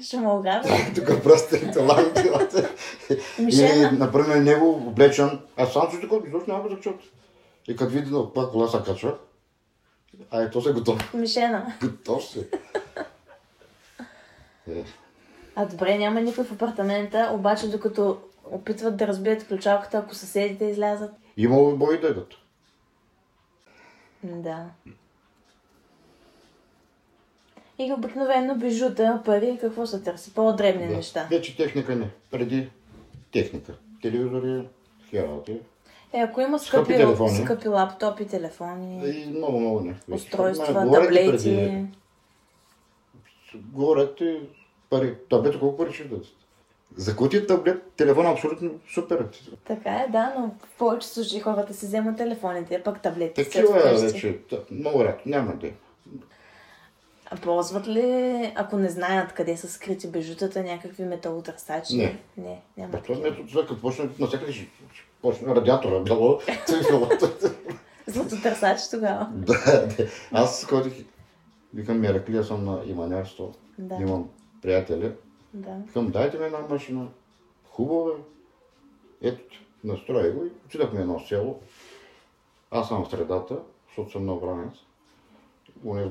Ще 0.03 0.16
му 0.16 0.37
ограбят. 0.38 0.70
тук 0.94 1.22
просто 1.22 1.57
талант. 1.72 2.18
Мишена. 3.38 3.68
Или, 3.68 3.99
например, 3.99 4.37
него 4.37 4.70
облечен, 4.70 5.40
аз 5.57 5.72
сам 5.72 5.90
чужди, 5.90 6.09
който 6.09 6.27
изобщо 6.27 6.51
няма 6.53 6.81
чут. 6.81 7.01
И 7.68 7.77
като 7.77 7.90
види 7.92 8.11
пак 8.35 8.51
кола 8.51 8.68
се 8.68 8.79
качва, 8.87 9.18
а 10.31 10.42
ето 10.42 10.61
се 10.61 10.72
готов. 10.72 11.14
Мишена. 11.14 11.75
Готов 11.83 12.25
си. 12.25 12.46
Е, 14.70 14.85
А 15.55 15.66
добре, 15.66 15.99
няма 15.99 16.20
никой 16.20 16.44
в 16.44 16.53
апартамента, 16.53 17.31
обаче 17.33 17.70
докато 17.70 18.18
опитват 18.51 18.96
да 18.96 19.07
разбият 19.07 19.49
ключалката, 19.49 19.99
ако 19.99 20.14
съседите 20.14 20.64
излязат. 20.64 21.11
Имало 21.37 21.77
бои 21.77 22.01
да 22.01 22.09
идат. 22.09 22.35
Да. 24.22 24.64
И 27.78 27.92
обикновено 27.92 28.54
бижута, 28.54 29.22
пари, 29.24 29.58
какво 29.60 29.86
се 29.86 30.02
търси? 30.02 30.34
По-дребни 30.34 30.88
Да. 30.88 30.96
неща. 30.96 31.26
Вече 31.30 31.56
техника 31.56 31.96
не. 31.96 32.10
Преди 32.30 32.68
техника. 33.32 33.72
Телевизори, 34.02 34.68
хералти. 35.10 35.60
Е, 36.12 36.20
ако 36.20 36.40
има 36.40 36.58
Скъпи 36.58 36.84
скъпи, 36.84 36.98
телефони. 36.98 37.36
скъпи 37.36 37.68
лаптопи, 37.68 38.26
телефони, 38.26 39.10
И 39.10 39.26
много, 39.26 39.60
много 39.60 39.80
не. 39.80 39.94
Устройства, 40.10 40.72
Ма, 40.74 40.86
говорят 40.86 41.04
и 41.04 41.14
таблети. 41.14 41.44
преди. 41.44 41.86
Говорят 43.72 44.20
и 44.20 44.40
пари. 44.90 45.14
Таблета 45.30 45.58
колко 45.58 45.76
пари 45.76 45.92
ще 45.92 46.04
дадат? 46.04 46.26
За 46.96 47.16
кой 47.16 47.46
таблет? 47.46 47.82
Телефон 47.96 48.26
е 48.26 48.30
абсолютно 48.30 48.70
супер. 48.94 49.26
Така 49.64 49.90
е, 49.90 50.08
да, 50.08 50.34
но 50.38 50.46
в 50.66 50.78
повечето 50.78 51.14
случаи 51.14 51.40
хората 51.40 51.74
си 51.74 51.86
вземат 51.86 52.16
телефоните, 52.16 52.82
пък 52.82 53.02
таблетите 53.02 53.44
Такива 53.44 53.90
е 53.90 53.94
вече. 53.96 54.38
Много 54.70 55.04
рядко. 55.04 55.28
Няма 55.28 55.54
да. 55.56 55.68
Е. 57.26 57.28
А 57.30 57.36
ползват 57.36 57.88
ли, 57.88 58.52
ако 58.54 58.76
не 58.76 58.88
знаят 58.88 59.32
къде 59.32 59.56
са 59.56 59.68
скрити 59.68 60.08
бижутата, 60.08 60.62
някакви 60.62 61.04
металотърсачи? 61.04 61.96
Не. 61.96 62.18
Не, 62.36 62.60
няма. 62.76 63.02
Това 63.02 63.28
ето 63.28 63.46
това, 63.46 63.62
като 63.62 63.80
почне 63.80 64.08
навсякъде 64.18 64.52
ще 64.52 64.62
ще 64.62 65.04
почне 65.22 65.54
радиатора, 65.54 66.00
дало, 66.00 66.40
Златотърсач 68.06 68.90
тогава. 68.90 69.28
Да, 69.34 69.86
да. 69.86 70.06
Аз 70.32 70.64
ходих, 70.64 71.04
викам 71.74 72.00
Мераклия 72.00 72.44
съм 72.44 72.64
на 72.64 72.82
иманярство. 72.86 73.54
Да. 73.78 73.94
Имам 73.94 74.28
приятели. 74.62 75.12
Да. 75.54 75.76
Викам, 75.86 76.10
дайте 76.10 76.38
ми 76.38 76.44
една 76.44 76.58
машина. 76.58 77.08
Хубаво 77.70 78.10
е. 78.10 78.12
Ето, 79.28 79.48
ти, 79.48 79.58
настрои 79.84 80.30
го 80.30 80.44
и 80.44 80.50
отидахме 80.66 81.00
едно 81.00 81.20
село. 81.20 81.60
Аз 82.70 82.88
съм 82.88 83.04
в 83.04 83.10
средата, 83.10 83.58
защото 83.88 84.10
съм 84.10 84.26
на 84.26 84.32
обранец. 84.32 84.74
Унес 85.84 86.08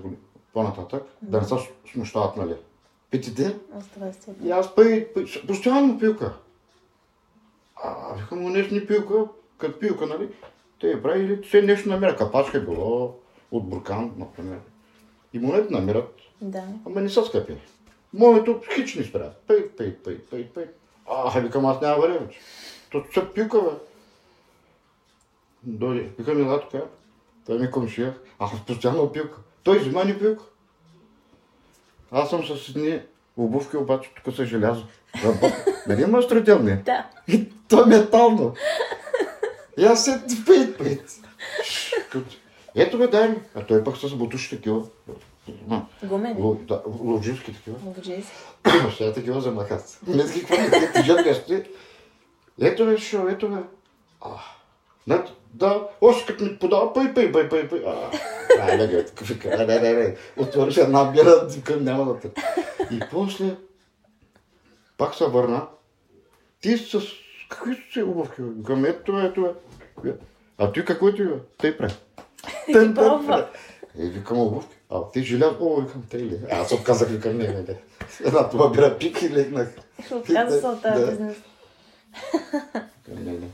по-нататък, 0.56 1.04
да 1.22 1.42
не 1.42 1.48
се 1.48 1.56
смущават, 1.94 2.38
нали. 2.38 2.56
Питите, 3.12 3.56
Устройството. 3.78 4.46
и 4.46 4.52
аз 4.52 4.76
пъй, 4.76 5.14
пъй 5.14 5.26
постоянно 5.48 6.00
пилка. 6.00 6.34
А, 7.76 8.14
викам, 8.16 8.46
унес 8.46 8.72
ни 8.72 8.86
пилка, 8.88 9.14
като 9.58 9.80
пилка, 9.80 10.06
нали. 10.06 10.30
Те 10.82 10.88
я 10.88 11.04
прави 11.04 11.24
или 11.24 11.42
все 11.44 11.62
нещо 11.62 11.90
намира. 11.90 12.16
Капачка 12.16 12.58
е 12.58 12.62
било 12.62 13.16
от 13.52 13.70
буркан, 13.70 14.12
например. 14.18 14.60
И 15.34 15.40
монети 15.40 15.74
намират, 15.74 16.14
Да. 16.42 16.64
ама 16.86 17.02
не 17.02 17.10
са 17.10 17.26
скъпи. 17.26 17.58
Моето 18.14 18.62
хич 18.76 18.96
ни 18.96 19.04
спрят. 19.04 19.44
Пей, 19.48 19.70
пей, 19.70 19.96
пей, 19.96 20.18
пей, 20.20 20.46
пей. 20.46 20.66
А, 21.10 21.40
викам, 21.40 21.66
аз 21.66 21.82
няма 21.82 22.02
време. 22.02 22.28
То 22.92 23.04
се 23.14 23.34
пилка, 23.34 23.62
бе. 23.62 23.70
Дойде, 25.64 26.10
викам, 26.20 26.42
ела 26.42 26.62
тук. 26.62 26.82
Той 27.46 27.60
ми 27.60 27.72
комшия. 27.72 28.18
Аз 28.40 28.66
постоянно 28.68 29.12
пилка. 29.12 29.38
Той 29.66 29.80
взима 29.80 30.06
ни 30.06 30.20
пилка. 30.20 30.44
Аз 32.12 32.30
съм 32.30 32.44
с 32.46 32.70
едни 32.70 33.02
обувки, 33.38 33.78
обаче 33.78 34.10
тук 34.16 34.36
са 34.36 34.46
желязо. 34.46 34.86
Работ- 35.16 35.88
Нали 35.88 36.02
има 36.02 36.22
строителни? 36.22 36.76
Да. 36.86 37.06
И 37.28 37.50
то 37.70 37.84
е 37.84 37.88
метално. 37.88 38.54
И 39.78 39.86
аз 39.86 40.06
се 40.06 40.22
пейт, 40.46 40.78
пейт. 40.78 41.04
Ето 42.76 42.98
бе, 42.98 43.08
дай 43.08 43.30
ми. 43.30 43.36
А 43.56 43.62
той 43.62 43.84
пък 43.84 43.98
с 43.98 44.16
бутуши 44.16 44.50
такива. 44.50 44.84
Гумени. 46.04 46.58
да, 46.62 46.82
Луджински 46.86 47.54
такива. 47.54 47.78
Лоджийски. 47.86 48.32
Ще 48.92 49.06
е 49.08 49.14
такива 49.14 49.42
за 49.42 49.52
махат. 49.52 50.00
Не 50.08 50.24
знам 50.24 50.40
какво 50.40 50.56
тежат 50.94 51.26
нещо. 51.26 51.54
Ето 52.62 52.86
бе, 52.86 52.98
шо, 52.98 53.28
ето. 53.30 53.64
А, 54.22 54.30
да, 55.08 55.26
да, 55.54 55.88
още 56.02 56.26
като 56.26 56.44
ми 56.44 56.60
подава, 56.60 56.94
пъй, 56.94 57.14
пъй, 57.14 57.32
пъй, 57.32 57.50
пъй, 57.50 57.70
пъй. 57.70 57.84
А, 57.86 58.12
айде, 58.62 58.88
бе, 58.88 59.06
такъв 59.06 59.28
вика, 59.28 59.58
не, 59.58 59.66
не, 59.66 59.80
не, 59.80 59.94
не. 59.94 60.16
Отвориш 60.38 60.78
една 60.78 61.12
бира, 61.12 61.46
викам, 61.46 61.84
няма 61.84 62.06
да 62.06 62.20
те. 62.20 62.32
И 62.92 63.00
после, 63.12 63.56
пак 64.98 65.16
се 65.16 65.26
върна. 65.26 65.68
Ти 66.62 66.78
с 66.78 67.00
какви 67.50 67.84
си 67.94 68.02
обувки? 68.02 68.42
Викам, 68.42 68.86
ето, 68.86 69.20
ето, 69.20 69.56
е. 70.06 70.12
А 70.58 70.72
ти 70.72 70.86
какво 70.86 71.14
ти 71.14 71.24
бе? 71.24 71.34
Тъй 71.58 71.78
пре. 71.78 71.88
Пробва. 72.96 73.28
пре. 73.28 74.04
И 74.04 74.10
викам 74.10 74.40
обувки. 74.40 74.76
А 74.90 75.12
ти 75.14 75.24
желязо, 75.24 75.58
о, 75.60 75.82
викам, 75.82 76.04
те 76.10 76.20
ли? 76.20 76.40
Аз 76.52 76.72
отказах, 76.72 77.10
викам, 77.10 77.38
не, 77.38 77.48
не, 77.48 77.54
не. 77.54 77.80
Една 78.26 78.50
това 78.50 78.70
бира 78.70 78.98
пик 78.98 79.22
и 79.22 79.30
легнах. 79.30 79.76
Отказа 80.12 80.60
се 80.60 80.68
от 80.68 80.82
тази 80.82 81.06
бизнес. 81.06 81.38
Не, 83.08 83.32
не. 83.32 83.48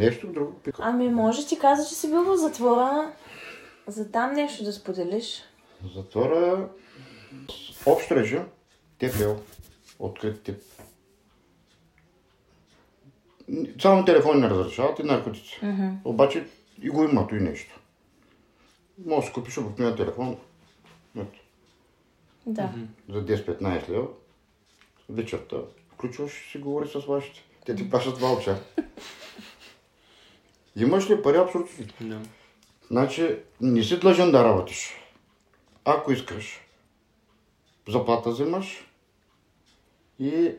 Нещо 0.00 0.26
друго 0.26 0.52
пика. 0.58 0.82
Ами, 0.84 1.08
може 1.08 1.46
ти 1.46 1.58
каза, 1.58 1.88
че 1.88 1.94
си 1.94 2.08
бил 2.10 2.22
в 2.24 2.36
затвора. 2.36 3.12
За 3.86 4.10
там 4.10 4.32
нещо 4.32 4.64
да 4.64 4.72
споделиш. 4.72 5.42
Затвора 5.94 6.68
общ 7.86 8.10
режим, 8.10 8.44
ТПЛ, 8.98 9.32
открит 9.98 10.42
тип. 10.42 10.56
Само 13.82 14.04
телефони 14.04 14.40
не 14.40 14.50
разрешават 14.50 14.98
и 14.98 15.02
наркотици. 15.02 15.60
Обаче 16.04 16.46
и 16.82 16.90
го 16.90 17.04
има 17.04 17.28
и 17.32 17.34
нещо. 17.34 17.80
Може 19.06 19.26
да 19.26 19.32
купиш 19.32 19.58
обикновен 19.58 19.96
телефон 19.96 20.36
ето, 21.16 21.38
Да. 22.46 22.72
за 23.08 23.26
10-15 23.26 23.88
лева. 23.88 24.06
Вечерта 25.08 25.56
включваш 25.92 26.46
и 26.46 26.50
си 26.50 26.58
говори 26.58 26.88
с 26.88 26.98
вашите. 26.98 27.40
Те 27.66 27.74
ти 27.74 27.90
плащат 27.90 28.18
ваучер. 28.18 28.56
Имаш 30.76 31.10
ли 31.10 31.22
пари? 31.22 31.36
Абсолютно. 31.36 31.84
Да. 32.00 32.20
Значи, 32.90 33.36
не 33.60 33.82
си 33.82 34.00
длъжен 34.00 34.30
да 34.30 34.44
работиш. 34.44 34.94
Ако 35.84 36.12
искаш, 36.12 36.60
заплата 37.88 38.30
вземаш 38.30 38.86
и 40.18 40.54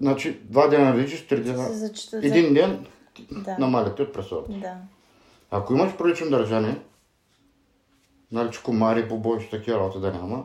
значи, 0.00 0.38
два 0.42 0.68
дена 0.68 0.96
лежиш, 0.96 1.26
три 1.26 1.42
дена. 1.42 1.90
Един 2.12 2.54
ден 2.54 2.86
Да. 3.30 3.58
намаляте 3.58 4.02
от 4.02 4.12
пресовата. 4.12 4.52
Да. 4.52 4.76
Ако 5.50 5.72
имаш 5.72 5.96
прилично 5.96 6.30
държание, 6.30 6.76
нали, 8.32 8.52
че 8.52 8.62
комари, 8.62 9.08
побоища, 9.08 9.56
такива 9.56 9.78
работи 9.78 10.00
да 10.00 10.12
няма, 10.12 10.44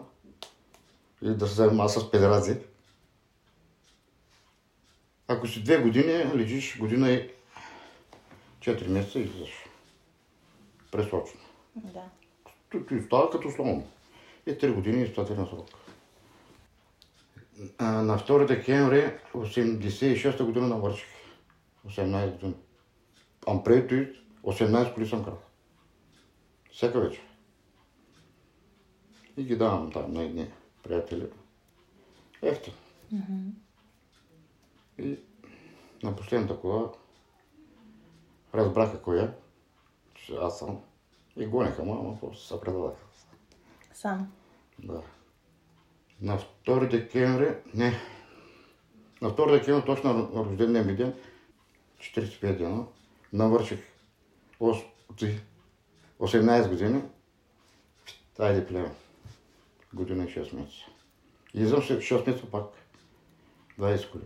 или 1.22 1.36
да 1.36 1.48
се 1.48 1.54
занимава 1.54 1.90
с 1.90 2.12
педрази, 2.12 2.58
ако 5.28 5.48
си 5.48 5.64
две 5.64 5.78
години, 5.78 6.26
лежиш 6.36 6.78
година 6.80 7.12
и 7.12 7.30
4 8.68 8.88
месеца 8.88 9.20
излизаш. 9.20 9.66
Пресочно. 10.92 11.40
Да. 11.76 12.10
Ти, 12.88 13.02
става 13.02 13.30
като 13.30 13.52
слон. 13.52 13.84
И 14.46 14.52
3 14.52 14.74
години 14.74 15.04
изплатен 15.04 15.36
срок. 15.36 15.68
На 17.80 18.18
2 18.20 18.48
декември 18.48 19.12
86 19.34 20.44
година 20.44 20.68
навърших. 20.68 21.08
18 21.88 22.32
години. 22.32 22.56
Ам 23.48 23.64
преди 23.64 23.88
той 23.88 24.22
18 24.44 24.94
коли 24.94 25.08
съм 25.08 25.24
крал. 25.24 25.38
Всяка 26.72 27.00
вечер. 27.00 27.22
И 29.38 29.44
ги 29.44 29.56
давам 29.56 29.92
там 29.92 30.14
на 30.14 30.24
едни 30.24 30.52
приятели. 30.84 31.28
Ефтин. 32.42 32.74
И 34.98 35.20
на 36.04 36.16
последната 36.16 36.60
кола 36.60 36.92
разбраха 38.56 39.02
коя, 39.02 39.34
че 40.16 40.36
аз 40.36 40.60
съм. 40.60 40.82
И 41.36 41.46
гонеха, 41.46 41.84
ма, 41.84 41.92
ама 42.00 42.20
после 42.20 42.40
се 42.40 42.62
предадаха. 42.62 42.96
Сам. 43.94 44.32
Да. 44.80 45.02
На 46.22 46.40
2 46.66 46.88
декември, 46.90 47.56
не, 47.74 47.94
на 49.22 49.30
2 49.30 49.52
декември, 49.52 49.86
точно 49.86 50.14
на 50.14 50.46
рождения 50.46 50.84
ми 50.84 50.96
ден, 50.96 51.14
45 52.00 52.58
дена, 52.58 52.86
навърших 53.34 53.80
ос- 54.60 54.86
ти- 55.18 55.40
18 56.20 56.70
години. 56.70 57.02
Айде 58.40 58.68
племе. 58.68 58.92
Година 59.94 60.24
и 60.24 60.28
6 60.28 60.54
месеца. 60.54 60.86
И 61.54 61.58
излизам 61.60 61.84
след 61.84 62.00
6 62.02 62.28
месеца 62.28 62.52
пак. 62.52 62.66
20 63.80 64.12
коли. 64.12 64.24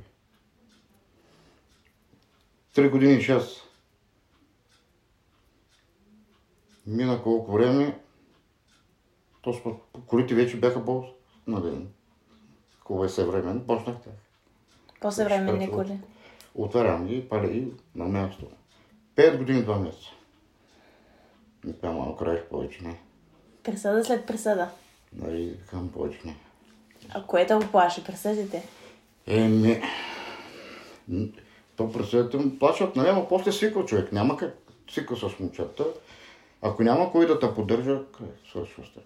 3 2.75 2.89
години 2.89 3.13
и 3.13 3.21
6. 3.21 3.62
Мина 6.91 7.23
колко 7.23 7.51
време, 7.51 7.99
то 9.41 9.54
спо- 9.54 9.80
колите 10.08 10.36
вече 10.36 10.58
бяха 10.60 10.86
по... 10.86 11.04
Нали, 11.47 11.86
хубаво 12.80 13.06
е 13.06 13.10
съвремен, 13.10 13.63
почнах 13.67 14.01
тях. 14.01 14.13
По-съвременни 15.01 15.71
коли. 15.71 15.99
Отварям 16.56 17.08
ги, 17.08 17.30
паля 17.30 17.47
и 17.47 17.73
на 17.95 18.06
място. 18.06 18.45
Пет 19.15 19.38
години, 19.38 19.63
два 19.63 19.80
месеца. 19.80 20.10
Не 21.63 21.73
пя 21.73 21.91
малко 21.91 22.17
краеш 22.17 22.41
повече, 22.49 22.84
не. 22.84 22.99
Присъда 23.63 24.06
след 24.06 24.27
присъда. 24.27 24.69
Нали, 25.13 25.60
към 25.69 25.89
повече, 25.91 26.19
не. 26.25 26.36
А 27.10 27.23
което 27.23 27.60
го 27.60 27.67
плаши? 27.71 28.04
Присъдите? 28.04 28.63
Еми, 29.27 29.82
то 31.75 31.91
пресетите 31.91 32.38
му 32.38 32.60
плачат, 32.60 32.95
нали, 32.95 33.10
ама 33.10 33.27
после 33.27 33.51
свиква 33.51 33.86
човек. 33.86 34.12
Няма 34.12 34.38
как 34.38 34.58
свиква 34.89 35.17
с 35.17 35.39
момчета. 35.39 35.86
Ако 36.62 36.84
няма 36.84 37.12
кой 37.12 37.28
да 37.28 37.39
те 37.39 37.54
поддържа, 37.54 38.02
къде 38.17 38.32
свършва 38.50 38.86
с 38.86 38.93
теб? 38.93 39.04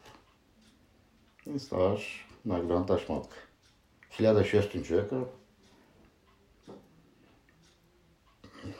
И 1.55 1.59
ставаш 1.59 2.27
най-голямата 2.45 2.99
шмотка. 2.99 3.37
1600 4.19 4.83
човека, 4.83 5.23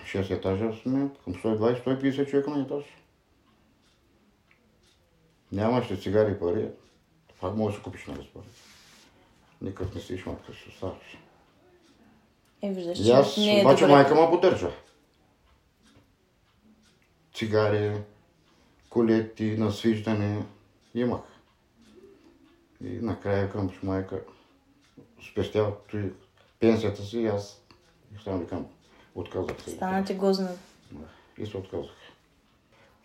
6 0.05 0.31
етажа 0.31 0.73
сме, 0.81 1.09
към 1.23 1.33
120-150 1.33 2.29
човека 2.29 2.49
на 2.49 2.61
етаж. 2.61 2.83
Нямаш 5.51 5.91
ли 5.91 6.01
цигари 6.01 6.31
и 6.31 6.39
пари, 6.39 6.69
пак 7.41 7.55
можеш 7.55 7.77
да 7.77 7.83
купиш 7.83 8.05
на 8.05 8.15
пари. 8.15 8.43
Никак 9.61 9.95
не 9.95 10.01
си 10.01 10.17
шмотка, 10.17 10.53
ще 10.53 10.69
оставаш. 10.69 11.17
Е, 12.61 12.71
виждаш, 12.71 12.99
И 12.99 13.11
аз, 13.11 13.37
не 13.37 13.59
е 13.59 13.61
обаче 13.61 13.83
добре. 13.83 13.95
майка 13.95 14.15
ме 14.15 14.29
поддържа. 14.29 14.71
Цигари, 17.33 18.01
колети, 18.95 19.57
на 19.57 19.71
свиждане. 19.71 20.45
Имах. 20.93 21.21
И 22.83 22.99
накрая 23.01 23.51
към 23.51 23.71
майка 23.83 24.21
спестява 25.31 25.73
той 25.91 26.13
пенсията 26.59 27.03
си 27.03 27.19
и 27.19 27.27
аз 27.27 27.61
само 28.23 28.39
викам, 28.39 28.65
отказах 29.15 29.61
се. 29.61 29.69
Стана 29.69 30.05
ти 30.05 30.13
гозно. 30.13 30.47
Да, 30.91 31.07
И 31.37 31.45
се 31.45 31.57
отказах. 31.57 31.95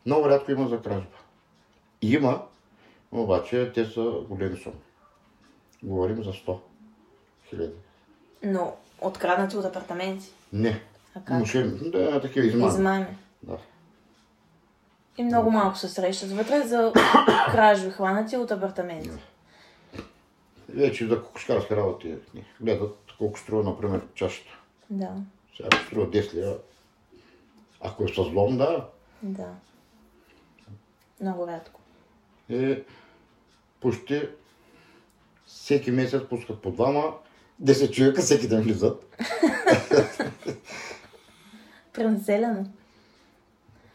Много 0.06 0.28
рядко 0.28 0.50
има 0.50 0.68
за 0.68 0.82
кражба. 0.82 1.16
Има, 2.02 2.42
обаче 3.12 3.72
те 3.74 3.86
са 3.86 4.12
големи 4.28 4.56
суми. 4.56 4.76
Говорим 5.82 6.24
за 6.24 6.32
100 6.32 6.58
хиляди. 7.48 7.74
Но 8.42 8.76
откраднати 9.00 9.56
от 9.56 9.64
апартаменти. 9.64 10.32
Не. 10.52 10.82
А 11.14 11.24
как? 11.24 11.38
Мошен, 11.38 11.90
да, 11.92 12.20
такива 12.20 12.46
измами. 12.46 12.72
Измами. 12.72 13.06
Да. 13.42 13.58
И 15.20 15.24
много 15.24 15.50
малко 15.50 15.78
се 15.78 15.88
срещат 15.88 16.30
вътре 16.30 16.60
за 16.60 16.92
кражби 17.52 17.90
хванати 17.90 18.36
от 18.36 18.50
апартаменти. 18.50 19.10
Вече 20.68 21.06
за 21.08 21.22
кокошкарски 21.22 21.76
работи 21.76 22.16
не. 22.34 22.44
гледат 22.60 22.98
колко 23.18 23.38
струва, 23.38 23.64
например, 23.64 24.06
чашата. 24.14 24.50
Да, 24.90 25.10
Сега 25.56 25.68
струва 25.86 26.10
10 26.10 26.34
лева. 26.34 26.56
Ако 27.80 28.04
е 28.04 28.08
с 28.08 28.14
злом, 28.14 28.58
да. 28.58 28.88
да. 29.22 29.48
Много 31.20 31.46
рядко. 31.46 31.80
Е, 32.50 32.82
почти 33.80 34.28
всеки 35.46 35.90
месец 35.90 36.22
пускат 36.30 36.62
по 36.62 36.70
двама, 36.70 37.14
10 37.62 37.90
човека 37.90 38.22
всеки 38.22 38.48
ден 38.48 38.62
влизат. 38.62 39.16
Пренаселено. 41.92 42.66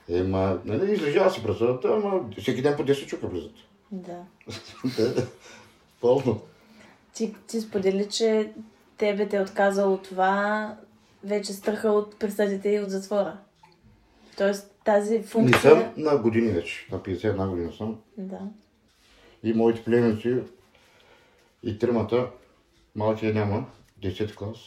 Ема, 0.09 0.59
нали, 0.65 0.93
излежава 0.93 1.31
си 1.31 1.43
пресъдата, 1.43 1.87
ама 1.87 2.29
всеки 2.39 2.61
ден 2.61 2.75
по 2.77 2.83
10 2.83 3.05
човека 3.05 3.27
влизат. 3.27 3.53
Да. 3.91 4.23
Пълно. 6.01 6.41
Ти, 7.13 7.35
ти 7.47 7.61
сподели, 7.61 8.09
че 8.09 8.51
тебе 8.97 9.29
те 9.29 9.37
е 9.37 9.41
отказал 9.41 9.93
от 9.93 10.03
това 10.03 10.77
вече 11.23 11.53
страха 11.53 11.89
от 11.89 12.19
присъдите 12.19 12.69
и 12.69 12.79
от 12.79 12.89
затвора. 12.89 13.37
Тоест 14.37 14.75
тази 14.83 15.17
Не 15.17 15.23
функция... 15.23 15.59
съм 15.59 15.93
на 15.97 16.17
години 16.17 16.51
вече, 16.51 16.87
на 16.91 16.99
51 16.99 17.49
година 17.49 17.73
съм. 17.73 17.99
Да. 18.17 18.39
И 19.43 19.53
моите 19.53 19.83
племенци, 19.83 20.37
и 21.63 21.79
тримата, 21.79 22.29
малкия 22.95 23.33
няма, 23.33 23.65
10 24.01 24.35
клас, 24.35 24.57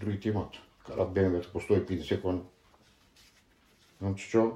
другите 0.00 0.28
имат. 0.28 0.50
Карат 0.86 1.12
БМВ 1.12 1.52
по 1.52 1.60
150 1.60 2.22
коня. 2.22 2.40
Знам, 4.04 4.14
че 4.14 4.28
чо, 4.28 4.52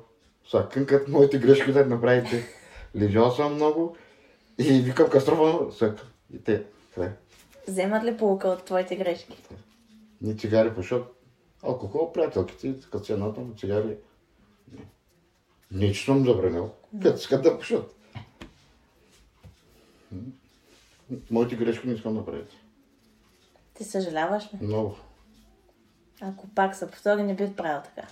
са 0.50 0.68
кънкат 0.72 1.08
моите 1.08 1.38
грешки 1.38 1.72
да 1.72 1.86
направите. 1.86 2.44
Лежал 2.96 3.30
съм 3.30 3.54
много 3.54 3.96
и 4.58 4.80
викам 4.80 5.10
кастрофа, 5.10 5.72
сък. 5.72 6.06
И 6.34 6.38
те, 6.44 6.64
край. 6.94 7.10
Вземат 7.68 8.04
ли 8.04 8.16
полука 8.16 8.48
от 8.48 8.64
твоите 8.64 8.96
грешки? 8.96 9.42
Ни 10.20 10.38
цигари 10.38 10.74
пушат. 10.74 11.06
Алкохол, 11.62 12.12
приятелките, 12.12 12.74
като 12.90 13.04
си 13.04 13.12
едната, 13.12 13.40
но 13.40 13.54
цигари. 13.54 13.96
Не. 14.72 14.84
Не, 15.70 15.92
че 15.92 16.04
съм 16.04 16.24
забранил. 16.24 16.70
Като 17.02 17.18
искат 17.18 17.42
да 17.42 17.58
пушат. 17.58 17.94
Моите 21.30 21.56
грешки 21.56 21.86
не 21.88 21.94
искам 21.94 22.14
да 22.14 22.24
правите. 22.24 22.56
Ти 23.74 23.84
съжаляваш 23.84 24.44
ли? 24.44 24.58
Много. 24.60 24.96
Ако 26.20 26.48
пак 26.48 26.76
се 26.76 26.90
повтори, 26.90 27.22
не 27.22 27.34
би 27.34 27.56
правил 27.56 27.82
така. 27.82 28.08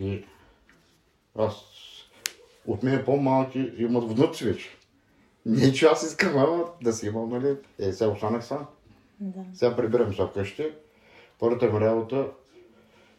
И 0.00 0.24
аз 1.38 1.54
от 2.66 2.82
мен 2.82 3.04
по-малки 3.04 3.72
имат 3.78 4.12
внуци 4.12 4.44
вече. 4.44 4.68
Не, 5.46 5.72
че 5.72 5.86
аз 5.86 6.02
искам, 6.02 6.38
ама 6.38 6.64
да 6.82 6.92
си 6.92 7.06
имам, 7.06 7.28
нали? 7.28 7.56
Е, 7.78 7.92
сега 7.92 8.10
останах 8.10 8.44
сам. 8.44 8.66
Да. 9.20 9.44
Сега 9.54 9.76
прибирам 9.76 10.14
се 10.14 10.26
вкъщи. 10.26 10.70
Първата 11.38 11.72
ми 11.72 11.80
работа, 11.80 12.30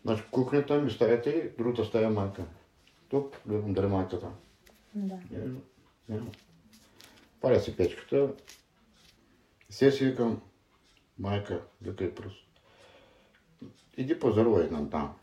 значи 0.05 0.23
кухнята 0.31 0.81
ми 0.81 0.91
стаята 0.91 1.29
и 1.29 1.49
другата 1.57 1.85
стая 1.85 2.05
е 2.05 2.09
майка. 2.09 2.43
Тук 3.09 3.41
гледам 3.45 3.73
дали 3.73 3.87
майка 3.87 4.19
там. 4.19 4.33
Да. 4.95 5.15
Е, 5.15 5.47
няма. 6.09 6.31
Паря 7.41 7.59
си 7.59 7.77
печката. 7.77 8.29
Се 9.69 9.91
си 9.91 10.05
викам, 10.05 10.41
майка, 11.19 11.61
викай 11.81 12.15
пръст. 12.15 12.45
Иди 13.97 14.19
пазарувай 14.19 14.69
нам 14.69 14.89
там. 14.89 15.13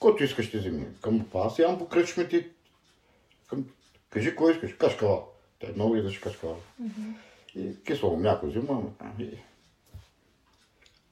Който 0.00 0.24
искаш 0.24 0.46
ще 0.46 0.58
вземи. 0.58 0.86
Към 1.02 1.26
аз 1.34 1.58
ям 1.58 1.78
по 1.78 1.88
кръчмите. 1.88 2.48
Към... 3.48 3.64
Кажи 4.10 4.36
кой 4.36 4.52
искаш. 4.52 4.72
Кашкава. 4.72 5.22
Те 5.58 5.72
много 5.72 5.96
идваше 5.96 6.20
кашкава. 6.20 6.56
И 7.54 7.84
кисело 7.84 8.16
мляко 8.16 8.46
взимам. 8.46 8.94
И... 9.18 9.30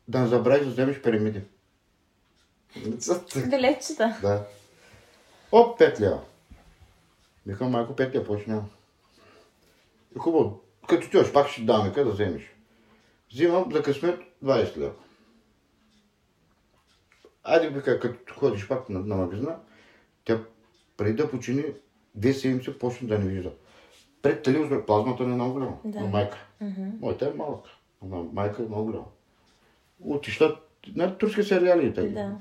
Да 0.09 0.21
не 0.21 0.27
забравиш 0.27 0.65
да 0.65 0.71
вземеш 0.71 1.03
перемиди. 1.03 1.43
Билетчета. 3.51 4.19
Да. 4.23 4.47
Оп, 5.53 5.81
5 5.81 6.01
лева. 6.01 6.21
Викам, 7.47 7.71
майко, 7.71 7.97
5 7.97 8.15
лева, 8.15 8.25
повече 8.25 8.51
няма. 8.51 8.65
Хубаво, 10.19 10.61
като 10.89 11.11
ти 11.11 11.33
пак 11.33 11.49
ще 11.49 11.63
дам, 11.63 11.93
да 11.93 12.05
вземеш. 12.05 12.43
Взимам 13.33 13.73
за 13.73 13.83
късмет 13.83 14.21
20 14.45 14.77
лева. 14.77 14.93
Айде, 17.49 17.69
вика, 17.69 18.01
като 18.01 18.35
ходиш 18.35 18.69
пак 18.69 18.89
на, 18.89 19.01
на 19.01 19.17
магазина, 19.17 19.57
тя 20.25 20.45
преди 20.97 21.13
да 21.13 21.31
почини, 21.31 21.65
две 22.15 22.33
седмици 22.33 22.79
почна 22.79 23.09
да 23.09 23.19
не 23.19 23.29
вижда. 23.29 23.53
Пред 24.23 24.43
телевизор 24.43 24.87
плазмата 24.87 25.23
не 25.23 25.33
е 25.33 25.35
много 25.35 25.53
голяма, 25.53 25.79
Да. 25.85 26.01
на 26.01 26.07
майка. 26.07 26.39
Моята 27.01 27.27
е 27.29 27.35
малка, 27.35 27.71
на 28.03 28.23
майка 28.33 28.63
е 28.63 28.67
много 28.67 28.85
голяма. 28.85 29.07
Отишла 30.01 30.61
на 30.95 31.19
турски 31.19 31.43
сериали 31.43 31.87
и 31.87 31.95
така. 31.95 32.09
Да. 32.09 32.37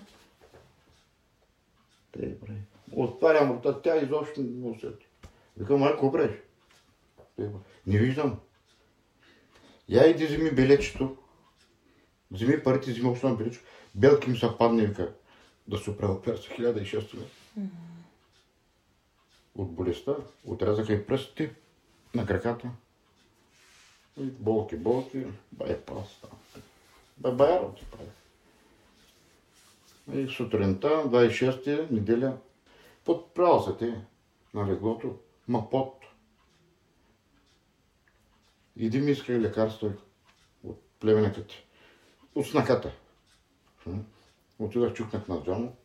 Те, 2.12 2.28
бре. 2.28 2.54
Отварям 2.92 3.52
рота, 3.52 3.82
тя 3.82 3.98
изобщо 3.98 4.42
не 4.42 4.70
усети. 4.70 5.08
Викам, 5.58 5.80
майко, 5.80 5.94
какво 5.96 6.12
правиш? 6.12 6.36
Не 7.88 7.98
виждам. 7.98 8.40
Я 9.90 10.08
иди 10.08 10.26
вземи 10.26 10.52
билетчето. 10.52 11.18
Вземи 12.32 12.64
парите, 12.64 12.92
вземи 12.92 13.10
основно 13.10 13.38
билетче. 13.38 13.60
Белки 13.96 14.30
ми 14.30 14.38
са 14.38 14.58
падне, 14.58 14.86
вика, 14.86 15.14
да 15.68 15.78
се 15.78 15.90
оправя 15.90 16.22
перса 16.22 16.50
1600 16.50 17.14
лева. 17.14 17.26
От 19.58 19.72
болестта, 19.72 20.16
отрязаха 20.46 20.94
и 20.94 21.06
пръстите 21.06 21.56
на 22.16 22.26
краката. 22.26 22.70
И 24.20 24.24
болки, 24.24 24.78
болки, 24.78 25.26
бай 25.52 25.82
паста. 25.82 26.28
Бай, 27.18 27.32
бай 27.32 27.56
работи 27.56 27.86
прави. 27.92 28.10
И 30.22 30.28
сутринта, 30.28 30.88
26 30.88 31.92
неделя, 31.92 32.38
подправил 33.06 33.62
се 33.62 33.78
те 33.78 34.02
на 34.54 34.68
леглото, 34.68 35.18
ма 35.48 35.70
пот. 35.70 36.06
Иди 38.78 39.02
ми 39.02 39.12
искай 39.12 39.40
лекарство 39.40 39.94
от 40.64 40.82
племената 41.00 41.48
ти. 41.48 41.66
От 42.36 42.48
снаката. 42.48 42.92
Отидах, 44.60 44.94
чукнах 44.94 45.28
на 45.28 45.44
джамо. 45.44 45.76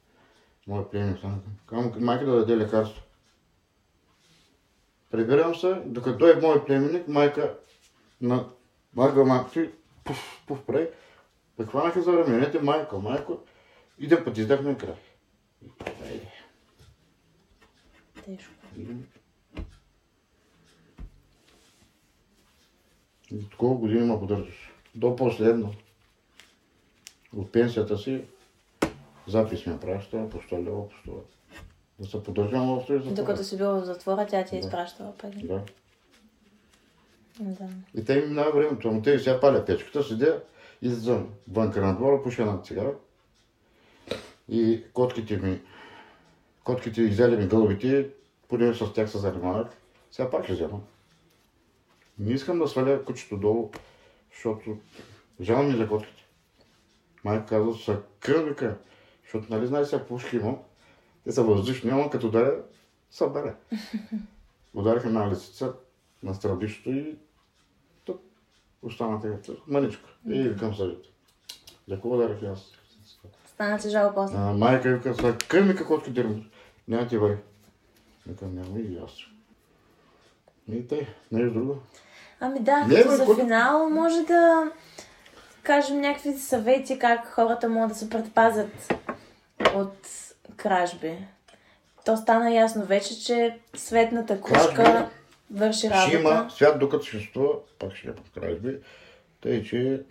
Моя 0.66 0.90
племен 0.90 1.16
стана. 1.18 1.38
Казвам, 1.66 2.04
майка 2.04 2.24
да 2.24 2.36
даде 2.36 2.56
лекарство. 2.56 3.02
Прибирам 5.10 5.54
се, 5.54 5.82
докато 5.86 6.18
дойде 6.18 6.46
мой 6.46 6.64
племенник, 6.64 7.08
майка 7.08 7.58
на 8.20 8.48
майка 8.94 9.24
майка 9.24 9.50
ти, 9.50 9.70
пуф, 10.04 10.42
пуф, 10.46 10.62
прави. 10.66 10.88
Ме 11.58 11.66
хванаха 11.66 12.02
за 12.02 12.12
раменете, 12.12 12.60
майко, 12.60 12.98
майко, 12.98 13.38
и 13.98 14.06
да 14.06 14.24
път 14.24 14.38
издахме 14.38 14.78
край. 14.78 14.94
Тежко. 18.24 18.54
И 23.30 23.48
колко 23.58 23.80
години 23.80 24.00
ме 24.00 24.18
поддържаш? 24.18 24.72
До 24.94 25.16
последно. 25.16 25.74
От 27.36 27.52
пенсията 27.52 27.98
си 27.98 28.24
запис 29.26 29.66
ми 29.66 29.80
праща, 29.80 30.28
по 30.30 30.38
100 30.38 30.64
лева, 30.64 30.88
по 30.88 31.10
100. 31.10 31.20
Да 31.98 32.06
се 32.06 32.22
поддържам 32.22 32.66
в 32.66 32.86
този 32.86 32.98
затвор. 32.98 33.14
Докато 33.14 33.44
си 33.44 33.56
бил 33.56 33.70
в 33.70 33.84
затвора, 33.84 34.26
тя 34.30 34.44
ти 34.44 34.56
е 34.56 34.60
Да. 34.60 34.66
изпращала 34.66 35.12
пари. 35.16 35.40
Да. 35.44 35.62
Да. 37.40 37.68
И 37.94 38.04
те 38.04 38.20
ми 38.20 38.26
минава 38.26 38.52
времето, 38.52 38.88
ама 38.88 39.02
те 39.02 39.18
сега 39.18 39.40
паля 39.40 39.64
печката, 39.64 40.02
седя 40.02 40.42
излизам 40.82 41.28
вънка 41.50 41.80
на 41.80 41.94
двора, 41.96 42.22
пуша 42.22 42.42
една 42.42 42.62
цигара. 42.62 42.94
И 44.48 44.84
котките 44.92 45.36
ми, 45.36 45.60
котките 46.64 47.02
изяли 47.02 47.36
ми 47.36 47.46
гълбите, 47.46 48.08
понеже 48.48 48.84
с 48.86 48.92
тях 48.92 49.10
се 49.10 49.18
занимавах. 49.18 49.66
Сега 50.10 50.30
пак 50.30 50.44
ще 50.44 50.52
взема. 50.52 50.80
Не 52.18 52.32
искам 52.32 52.58
да 52.58 52.68
сваля 52.68 53.04
кучето 53.04 53.36
долу, 53.36 53.70
защото 54.32 54.78
жал 55.40 55.62
ми 55.62 55.76
за 55.76 55.88
котките. 55.88 56.19
Майка 57.24 57.46
казва, 57.46 57.74
са 57.74 58.00
кръвника, 58.20 58.76
защото 59.22 59.46
нали 59.50 59.66
знаеш 59.66 59.88
сега 59.88 60.04
пушки 60.04 60.36
има, 60.36 60.58
Те 61.24 61.32
са 61.32 61.42
въздушни, 61.42 61.90
ама 61.90 62.10
като 62.10 62.26
ударя, 62.26 62.62
събере. 63.10 63.54
Удариха 64.74 65.10
на 65.10 65.30
лисица 65.30 65.72
на 66.22 66.34
страдището 66.34 66.90
и 66.90 67.16
тук 68.04 68.22
остана 68.82 69.20
така 69.20 69.52
маничко. 69.66 70.08
И 70.28 70.42
викам 70.42 70.74
съдите. 70.74 71.08
Леко 71.88 72.14
ударих 72.14 72.42
аз. 72.42 72.72
Стана 73.46 73.78
ти 73.78 73.90
жал 73.90 74.12
после. 74.14 74.36
А, 74.38 74.52
майка 74.52 74.96
вика, 74.96 75.62
ми 75.62 75.76
какво 75.76 76.00
ще 76.00 76.10
дирам? 76.10 76.50
Няма 76.88 77.06
ти 77.06 77.18
вари. 77.18 77.36
Викам, 78.26 78.54
няма 78.54 78.78
и 78.78 78.98
аз. 79.04 79.12
И 80.72 80.88
тъй, 80.88 81.06
нещо 81.32 81.54
друго. 81.54 81.78
Ами 82.40 82.60
да, 82.60 82.86
Не, 82.86 83.02
като 83.02 83.16
за 83.16 83.34
финал 83.34 83.90
може 83.90 84.22
да 84.22 84.72
кажем 85.62 86.00
някакви 86.00 86.32
съвети 86.32 86.98
как 86.98 87.26
хората 87.26 87.68
могат 87.68 87.88
да 87.88 87.94
се 87.94 88.10
предпазят 88.10 88.92
от 89.74 89.96
кражби. 90.56 91.18
То 92.04 92.16
стана 92.16 92.54
ясно 92.54 92.84
вече, 92.84 93.20
че 93.24 93.58
светната 93.76 94.40
кружка 94.40 94.74
Кражби 94.74 95.08
върши 95.50 95.78
Ще 95.86 95.90
работа. 95.90 96.18
има 96.20 96.50
свят 96.50 96.78
докато 96.78 97.04
съществува, 97.04 97.48
пак 97.78 97.94
ще 97.96 98.06
има 98.06 98.16
кражби. 98.34 98.78
Тъй, 99.40 99.62
че 99.62 100.02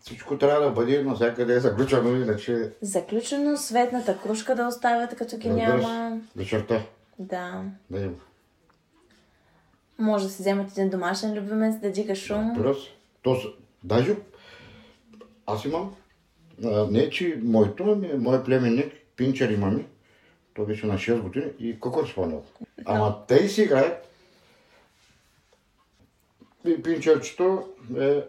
всичко 0.00 0.38
трябва 0.38 0.60
да 0.64 0.70
бъде 0.70 1.02
навсякъде 1.02 1.60
заключено, 1.60 2.16
иначе 2.16 2.72
Заключено 2.82 3.56
светната 3.56 4.18
кружка 4.18 4.54
да 4.54 4.66
оставят 4.66 5.16
като 5.16 5.36
ги 5.36 5.48
разбира 5.48 5.82
се, 5.82 5.86
няма. 5.88 6.20
вечерта 6.36 6.82
Да. 7.18 7.62
да 7.90 8.00
има. 8.00 8.14
Може 9.98 10.24
да 10.24 10.30
си 10.30 10.42
вземат 10.42 10.70
един 10.70 10.90
домашен 10.90 11.32
любимец, 11.38 11.76
да 11.80 11.92
дига 11.92 12.14
шум. 12.14 12.50
Разбира 12.50 12.74
се. 12.74 12.93
То, 13.24 13.36
даже 13.84 14.16
аз 15.46 15.64
имам, 15.64 15.96
а, 16.64 16.86
не 16.90 17.10
че 17.10 17.40
моето, 17.42 17.84
ами 17.84 18.12
мой 18.18 18.44
племенник, 18.44 18.92
пинчер 19.16 19.50
имаме, 19.50 19.84
той 20.54 20.66
беше 20.66 20.86
на 20.86 20.94
6 20.94 21.20
години 21.20 21.46
и 21.58 21.80
кокор 21.80 22.08
спомнял. 22.08 22.44
Ама 22.84 23.26
те 23.28 23.48
си 23.48 23.62
играят. 23.62 24.10
И 26.66 26.82
пинчерчето 26.82 27.68
е 27.98 28.22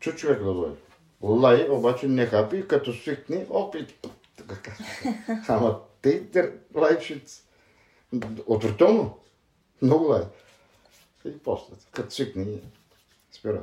чу 0.00 0.12
човек 0.12 0.38
да 0.38 0.54
дойде. 0.54 0.76
Лай, 1.22 1.68
обаче 1.70 2.08
не 2.08 2.26
хапи, 2.26 2.68
като 2.68 2.92
свикне, 2.92 3.46
опит. 3.50 4.08
Ама 5.48 5.80
те 6.02 6.52
лайчиц. 6.74 7.44
Отвратително. 8.46 9.18
Много 9.82 10.04
лай. 10.04 10.22
И 11.24 11.38
после, 11.38 11.74
като 11.92 12.14
свикне, 12.14 12.46
спира. 13.38 13.62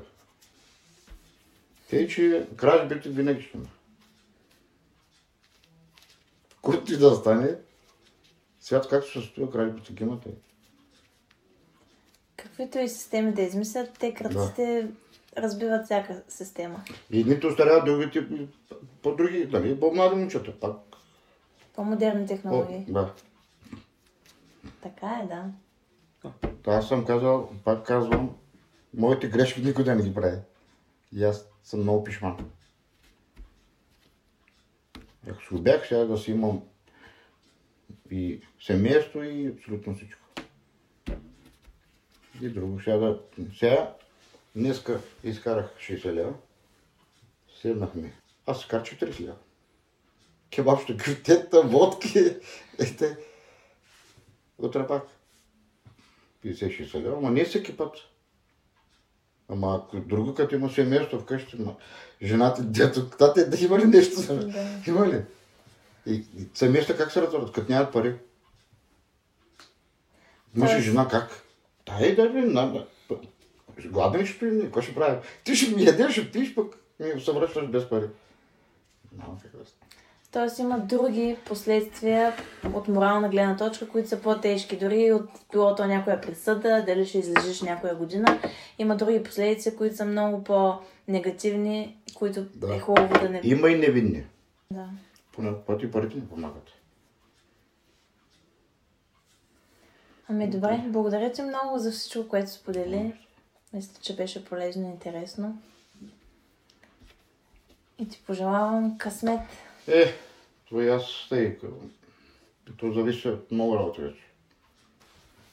Тъй, 1.89 2.07
че 2.07 2.47
кражбите 2.55 3.09
винаги 3.09 3.41
ще 3.41 3.57
има. 3.57 3.67
Който 6.61 6.93
и 6.93 6.97
да 6.97 7.15
стане, 7.15 7.55
свят 8.59 8.87
както 8.89 9.11
се 9.11 9.19
състои, 9.19 9.51
кражбите 9.51 9.93
ги 9.93 10.03
имате. 10.03 10.29
Каквито 12.37 12.79
и 12.79 12.89
системи 12.89 13.33
да 13.33 13.41
измислят, 13.41 13.97
те 13.99 14.13
кръците 14.13 14.87
разбиват 15.37 15.85
всяка 15.85 16.23
система. 16.29 16.83
И 17.11 17.19
едните 17.19 17.47
остаряват, 17.47 17.85
другите 17.85 18.47
по-други, 19.01 19.47
нали, 19.51 19.79
по-млади 19.79 20.15
момчета, 20.15 20.59
пак. 20.59 20.77
По-модерни 21.75 22.23
О, 22.23 22.27
технологии. 22.27 22.85
да. 22.89 23.13
Така 24.81 25.21
е, 25.23 25.27
да. 25.27 25.45
Аз 26.67 26.87
съм 26.87 27.05
казал, 27.05 27.49
пак 27.63 27.85
казвам, 27.85 28.35
моите 28.97 29.27
грешки 29.27 29.61
никой 29.61 29.83
да 29.83 29.95
не 29.95 30.03
ги 30.03 30.13
прави. 30.13 30.37
И 31.13 31.23
аз 31.23 31.49
съм 31.63 31.81
много 31.81 32.03
пишман. 32.03 32.51
Ако 35.29 35.55
го 35.55 35.61
бях, 35.61 35.87
сега 35.87 36.05
да 36.05 36.17
си 36.17 36.31
имам 36.31 36.63
и 38.11 38.41
семейство 38.61 39.23
и 39.23 39.47
абсолютно 39.47 39.95
всичко. 39.95 40.21
И 42.41 42.49
друго. 42.49 42.81
Сега 42.81 42.97
да... 42.97 43.19
Сега, 43.59 43.95
днеска 44.55 45.01
изкарах 45.23 45.75
60 45.77 46.13
лева. 46.13 46.33
Седнахме. 47.61 48.13
Аз 48.45 48.59
изкарчих 48.59 48.99
30 48.99 49.21
лева. 49.21 49.35
Кебабчета, 50.49 51.03
кюфтета, 51.03 51.61
водки. 51.61 52.19
Ете. 52.79 53.17
Утре 54.57 54.87
пак. 54.87 55.03
50-60 56.45 57.01
лева, 57.01 57.17
ама 57.17 57.31
не 57.31 57.45
всеки 57.45 57.77
път. 57.77 57.97
Ама 59.49 59.81
ако 59.83 59.99
друго, 59.99 60.33
като 60.33 60.55
има 60.55 60.69
семейство 60.69 61.19
вкъщи, 61.19 61.57
ма, 61.61 61.75
жената, 62.23 62.63
дето, 62.63 63.09
тате, 63.09 63.45
да 63.45 63.65
има 63.65 63.79
ли 63.79 63.85
нещо 63.85 64.21
за 64.21 64.33
мен? 64.33 64.49
Да. 64.49 64.81
Има 64.87 65.07
ли? 65.07 65.21
И, 66.05 66.13
и 66.13 66.47
семейства 66.53 66.97
как 66.97 67.11
се 67.11 67.21
развързват, 67.21 67.51
като 67.51 67.71
нямат 67.71 67.93
пари? 67.93 68.15
Мъж 70.55 70.71
и 70.71 70.81
жена 70.81 71.07
как? 71.07 71.43
Дай 71.85 72.15
да 72.15 72.29
ви, 72.29 72.41
на, 72.41 72.85
гладен 73.85 74.25
ще 74.25 74.35
стоим, 74.35 74.61
какво 74.61 74.81
ще 74.81 74.95
правим? 74.95 75.19
Ти 75.43 75.55
ще 75.55 75.75
ми 75.75 75.83
ядеш, 75.83 76.11
ще 76.11 76.31
пиш, 76.31 76.55
пък 76.55 76.77
ми 76.99 77.21
се 77.21 77.31
връщаш 77.31 77.67
без 77.67 77.89
пари. 77.89 78.05
Няма 79.11 79.37
как 79.41 79.51
да 79.51 79.65
стане. 79.65 79.84
Тоест 80.35 80.59
има 80.59 80.79
други 80.79 81.37
последствия 81.45 82.33
от 82.73 82.87
морална 82.87 83.29
гледна 83.29 83.57
точка, 83.57 83.89
които 83.89 84.09
са 84.09 84.21
по-тежки. 84.21 84.77
Дори 84.77 85.11
от 85.11 85.29
било 85.51 85.75
то 85.75 85.87
някоя 85.87 86.21
присъда, 86.21 86.83
дали 86.85 87.05
ще 87.05 87.17
излежиш 87.17 87.61
някоя 87.61 87.95
година, 87.95 88.39
има 88.79 88.95
други 88.95 89.23
последици, 89.23 89.75
които 89.75 89.95
са 89.95 90.05
много 90.05 90.43
по-негативни, 90.43 91.97
които 92.15 92.45
Да. 92.55 92.75
е 92.75 92.79
хубаво 92.79 93.13
да 93.13 93.29
не... 93.29 93.41
Има 93.43 93.69
и 93.69 93.77
невинни. 93.77 94.25
Да. 94.71 94.89
Поне 95.31 95.53
пъти 95.67 95.91
парите 95.91 96.15
не 96.15 96.27
помагат. 96.27 96.69
Ами 100.29 100.49
добре, 100.49 100.83
благодаря 100.87 101.31
ти 101.31 101.41
много 101.41 101.77
за 101.77 101.91
всичко, 101.91 102.27
което 102.27 102.51
сподели. 102.51 103.13
Мисля, 103.73 103.99
че 104.01 104.15
беше 104.15 104.45
полезно 104.45 104.87
и 104.87 104.91
интересно. 104.91 105.57
И 107.99 108.09
ти 108.09 108.23
пожелавам 108.27 108.97
късмет. 108.97 109.41
Е, 109.87 110.13
то 110.69 110.81
и 110.81 110.89
аз 110.89 111.03
тъй, 111.29 111.57
то 112.77 112.93
зависи 112.93 113.27
от 113.27 113.51
много 113.51 113.75
работи 113.75 114.01
вече. 114.01 114.21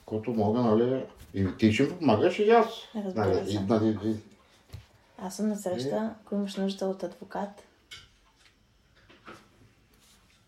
Който 0.04 0.30
мога, 0.30 0.60
нали, 0.60 1.04
и 1.34 1.48
ти 1.58 1.72
ще 1.72 1.82
ми 1.82 1.98
помагаш 1.98 2.38
и 2.38 2.50
аз. 2.50 2.66
Разбира 2.96 3.26
Нали, 3.26 3.50
се. 3.50 3.56
и, 3.56 3.58
нали, 3.58 3.98
и, 4.04 4.16
Аз 5.18 5.36
съм 5.36 5.48
на 5.48 5.56
среща, 5.56 6.14
ако 6.24 6.34
имаш 6.34 6.56
нужда 6.56 6.86
от 6.86 7.02
адвокат. 7.02 7.50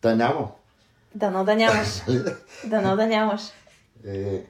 да 0.03 0.16
няма. 0.16 0.53
Дано 1.14 1.44
да 1.44 1.55
нямаш. 1.57 1.88
Дано 2.66 2.97
да 2.97 3.07
нямаш. 3.07 3.42
Е, 4.07 4.44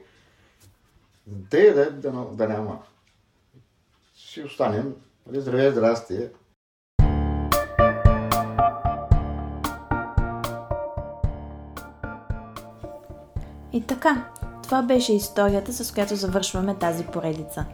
де, 1.27 1.71
да, 1.71 1.91
да, 1.91 2.11
да 2.25 2.47
няма. 2.47 2.83
Си 4.15 4.41
останем. 4.41 4.95
Здравей, 5.27 5.71
здрасти. 5.71 6.27
И 13.75 13.81
така, 13.81 14.23
това 14.63 14.81
беше 14.81 15.13
историята, 15.13 15.73
с 15.73 15.91
която 15.91 16.15
завършваме 16.15 16.75
тази 16.75 17.03
поредица. 17.03 17.65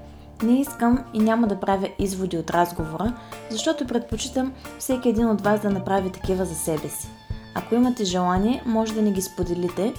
Не 0.44 0.62
искам 0.62 1.04
и 1.14 1.20
няма 1.20 1.48
да 1.48 1.60
правя 1.60 1.90
изводи 2.00 2.38
от 2.38 2.52
разговора, 2.52 3.14
защото 3.50 3.88
предпочитам 3.88 4.54
всеки 4.80 5.10
един 5.10 5.30
от 5.30 5.42
вас 5.42 5.62
да 5.62 5.70
направи 5.70 6.12
такива 6.12 6.46
за 6.46 6.56
себе 6.56 6.90
си. 6.90 7.10
Ако 7.56 7.76
имате 7.76 8.04
желание, 8.04 8.64
може 8.66 8.94
да 8.94 9.02
ни 9.02 9.12
ги 9.12 9.22
споделите. 9.22 9.94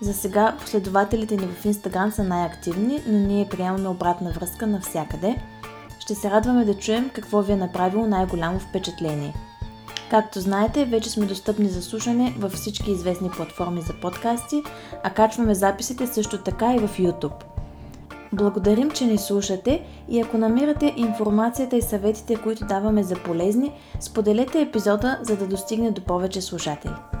За 0.00 0.14
сега 0.14 0.56
последователите 0.60 1.36
ни 1.36 1.46
в 1.46 1.64
Инстаграм 1.64 2.12
са 2.12 2.24
най-активни, 2.24 3.02
но 3.06 3.18
ние 3.18 3.48
приемаме 3.48 3.88
обратна 3.88 4.30
връзка 4.30 4.66
навсякъде. 4.66 5.36
Ще 5.98 6.14
се 6.14 6.30
радваме 6.30 6.64
да 6.64 6.74
чуем 6.74 7.10
какво 7.14 7.42
ви 7.42 7.52
е 7.52 7.56
направило 7.56 8.06
най-голямо 8.06 8.58
впечатление. 8.58 9.34
Както 10.10 10.40
знаете, 10.40 10.84
вече 10.84 11.10
сме 11.10 11.26
достъпни 11.26 11.68
за 11.68 11.82
слушане 11.82 12.34
във 12.38 12.52
всички 12.52 12.90
известни 12.90 13.30
платформи 13.30 13.80
за 13.80 13.92
подкасти, 13.92 14.62
а 15.02 15.10
качваме 15.10 15.54
записите 15.54 16.06
също 16.06 16.38
така 16.38 16.74
и 16.74 16.78
в 16.78 16.98
YouTube. 16.98 17.44
Благодарим, 18.32 18.90
че 18.90 19.04
ни 19.04 19.18
слушате 19.18 19.82
и 20.08 20.20
ако 20.20 20.38
намирате 20.38 20.94
информацията 20.96 21.76
и 21.76 21.82
съветите, 21.82 22.36
които 22.36 22.66
даваме 22.66 23.02
за 23.02 23.14
полезни, 23.14 23.72
споделете 24.00 24.60
епизода, 24.60 25.18
за 25.22 25.36
да 25.36 25.46
достигне 25.46 25.90
до 25.90 26.00
повече 26.00 26.40
слушатели. 26.40 27.17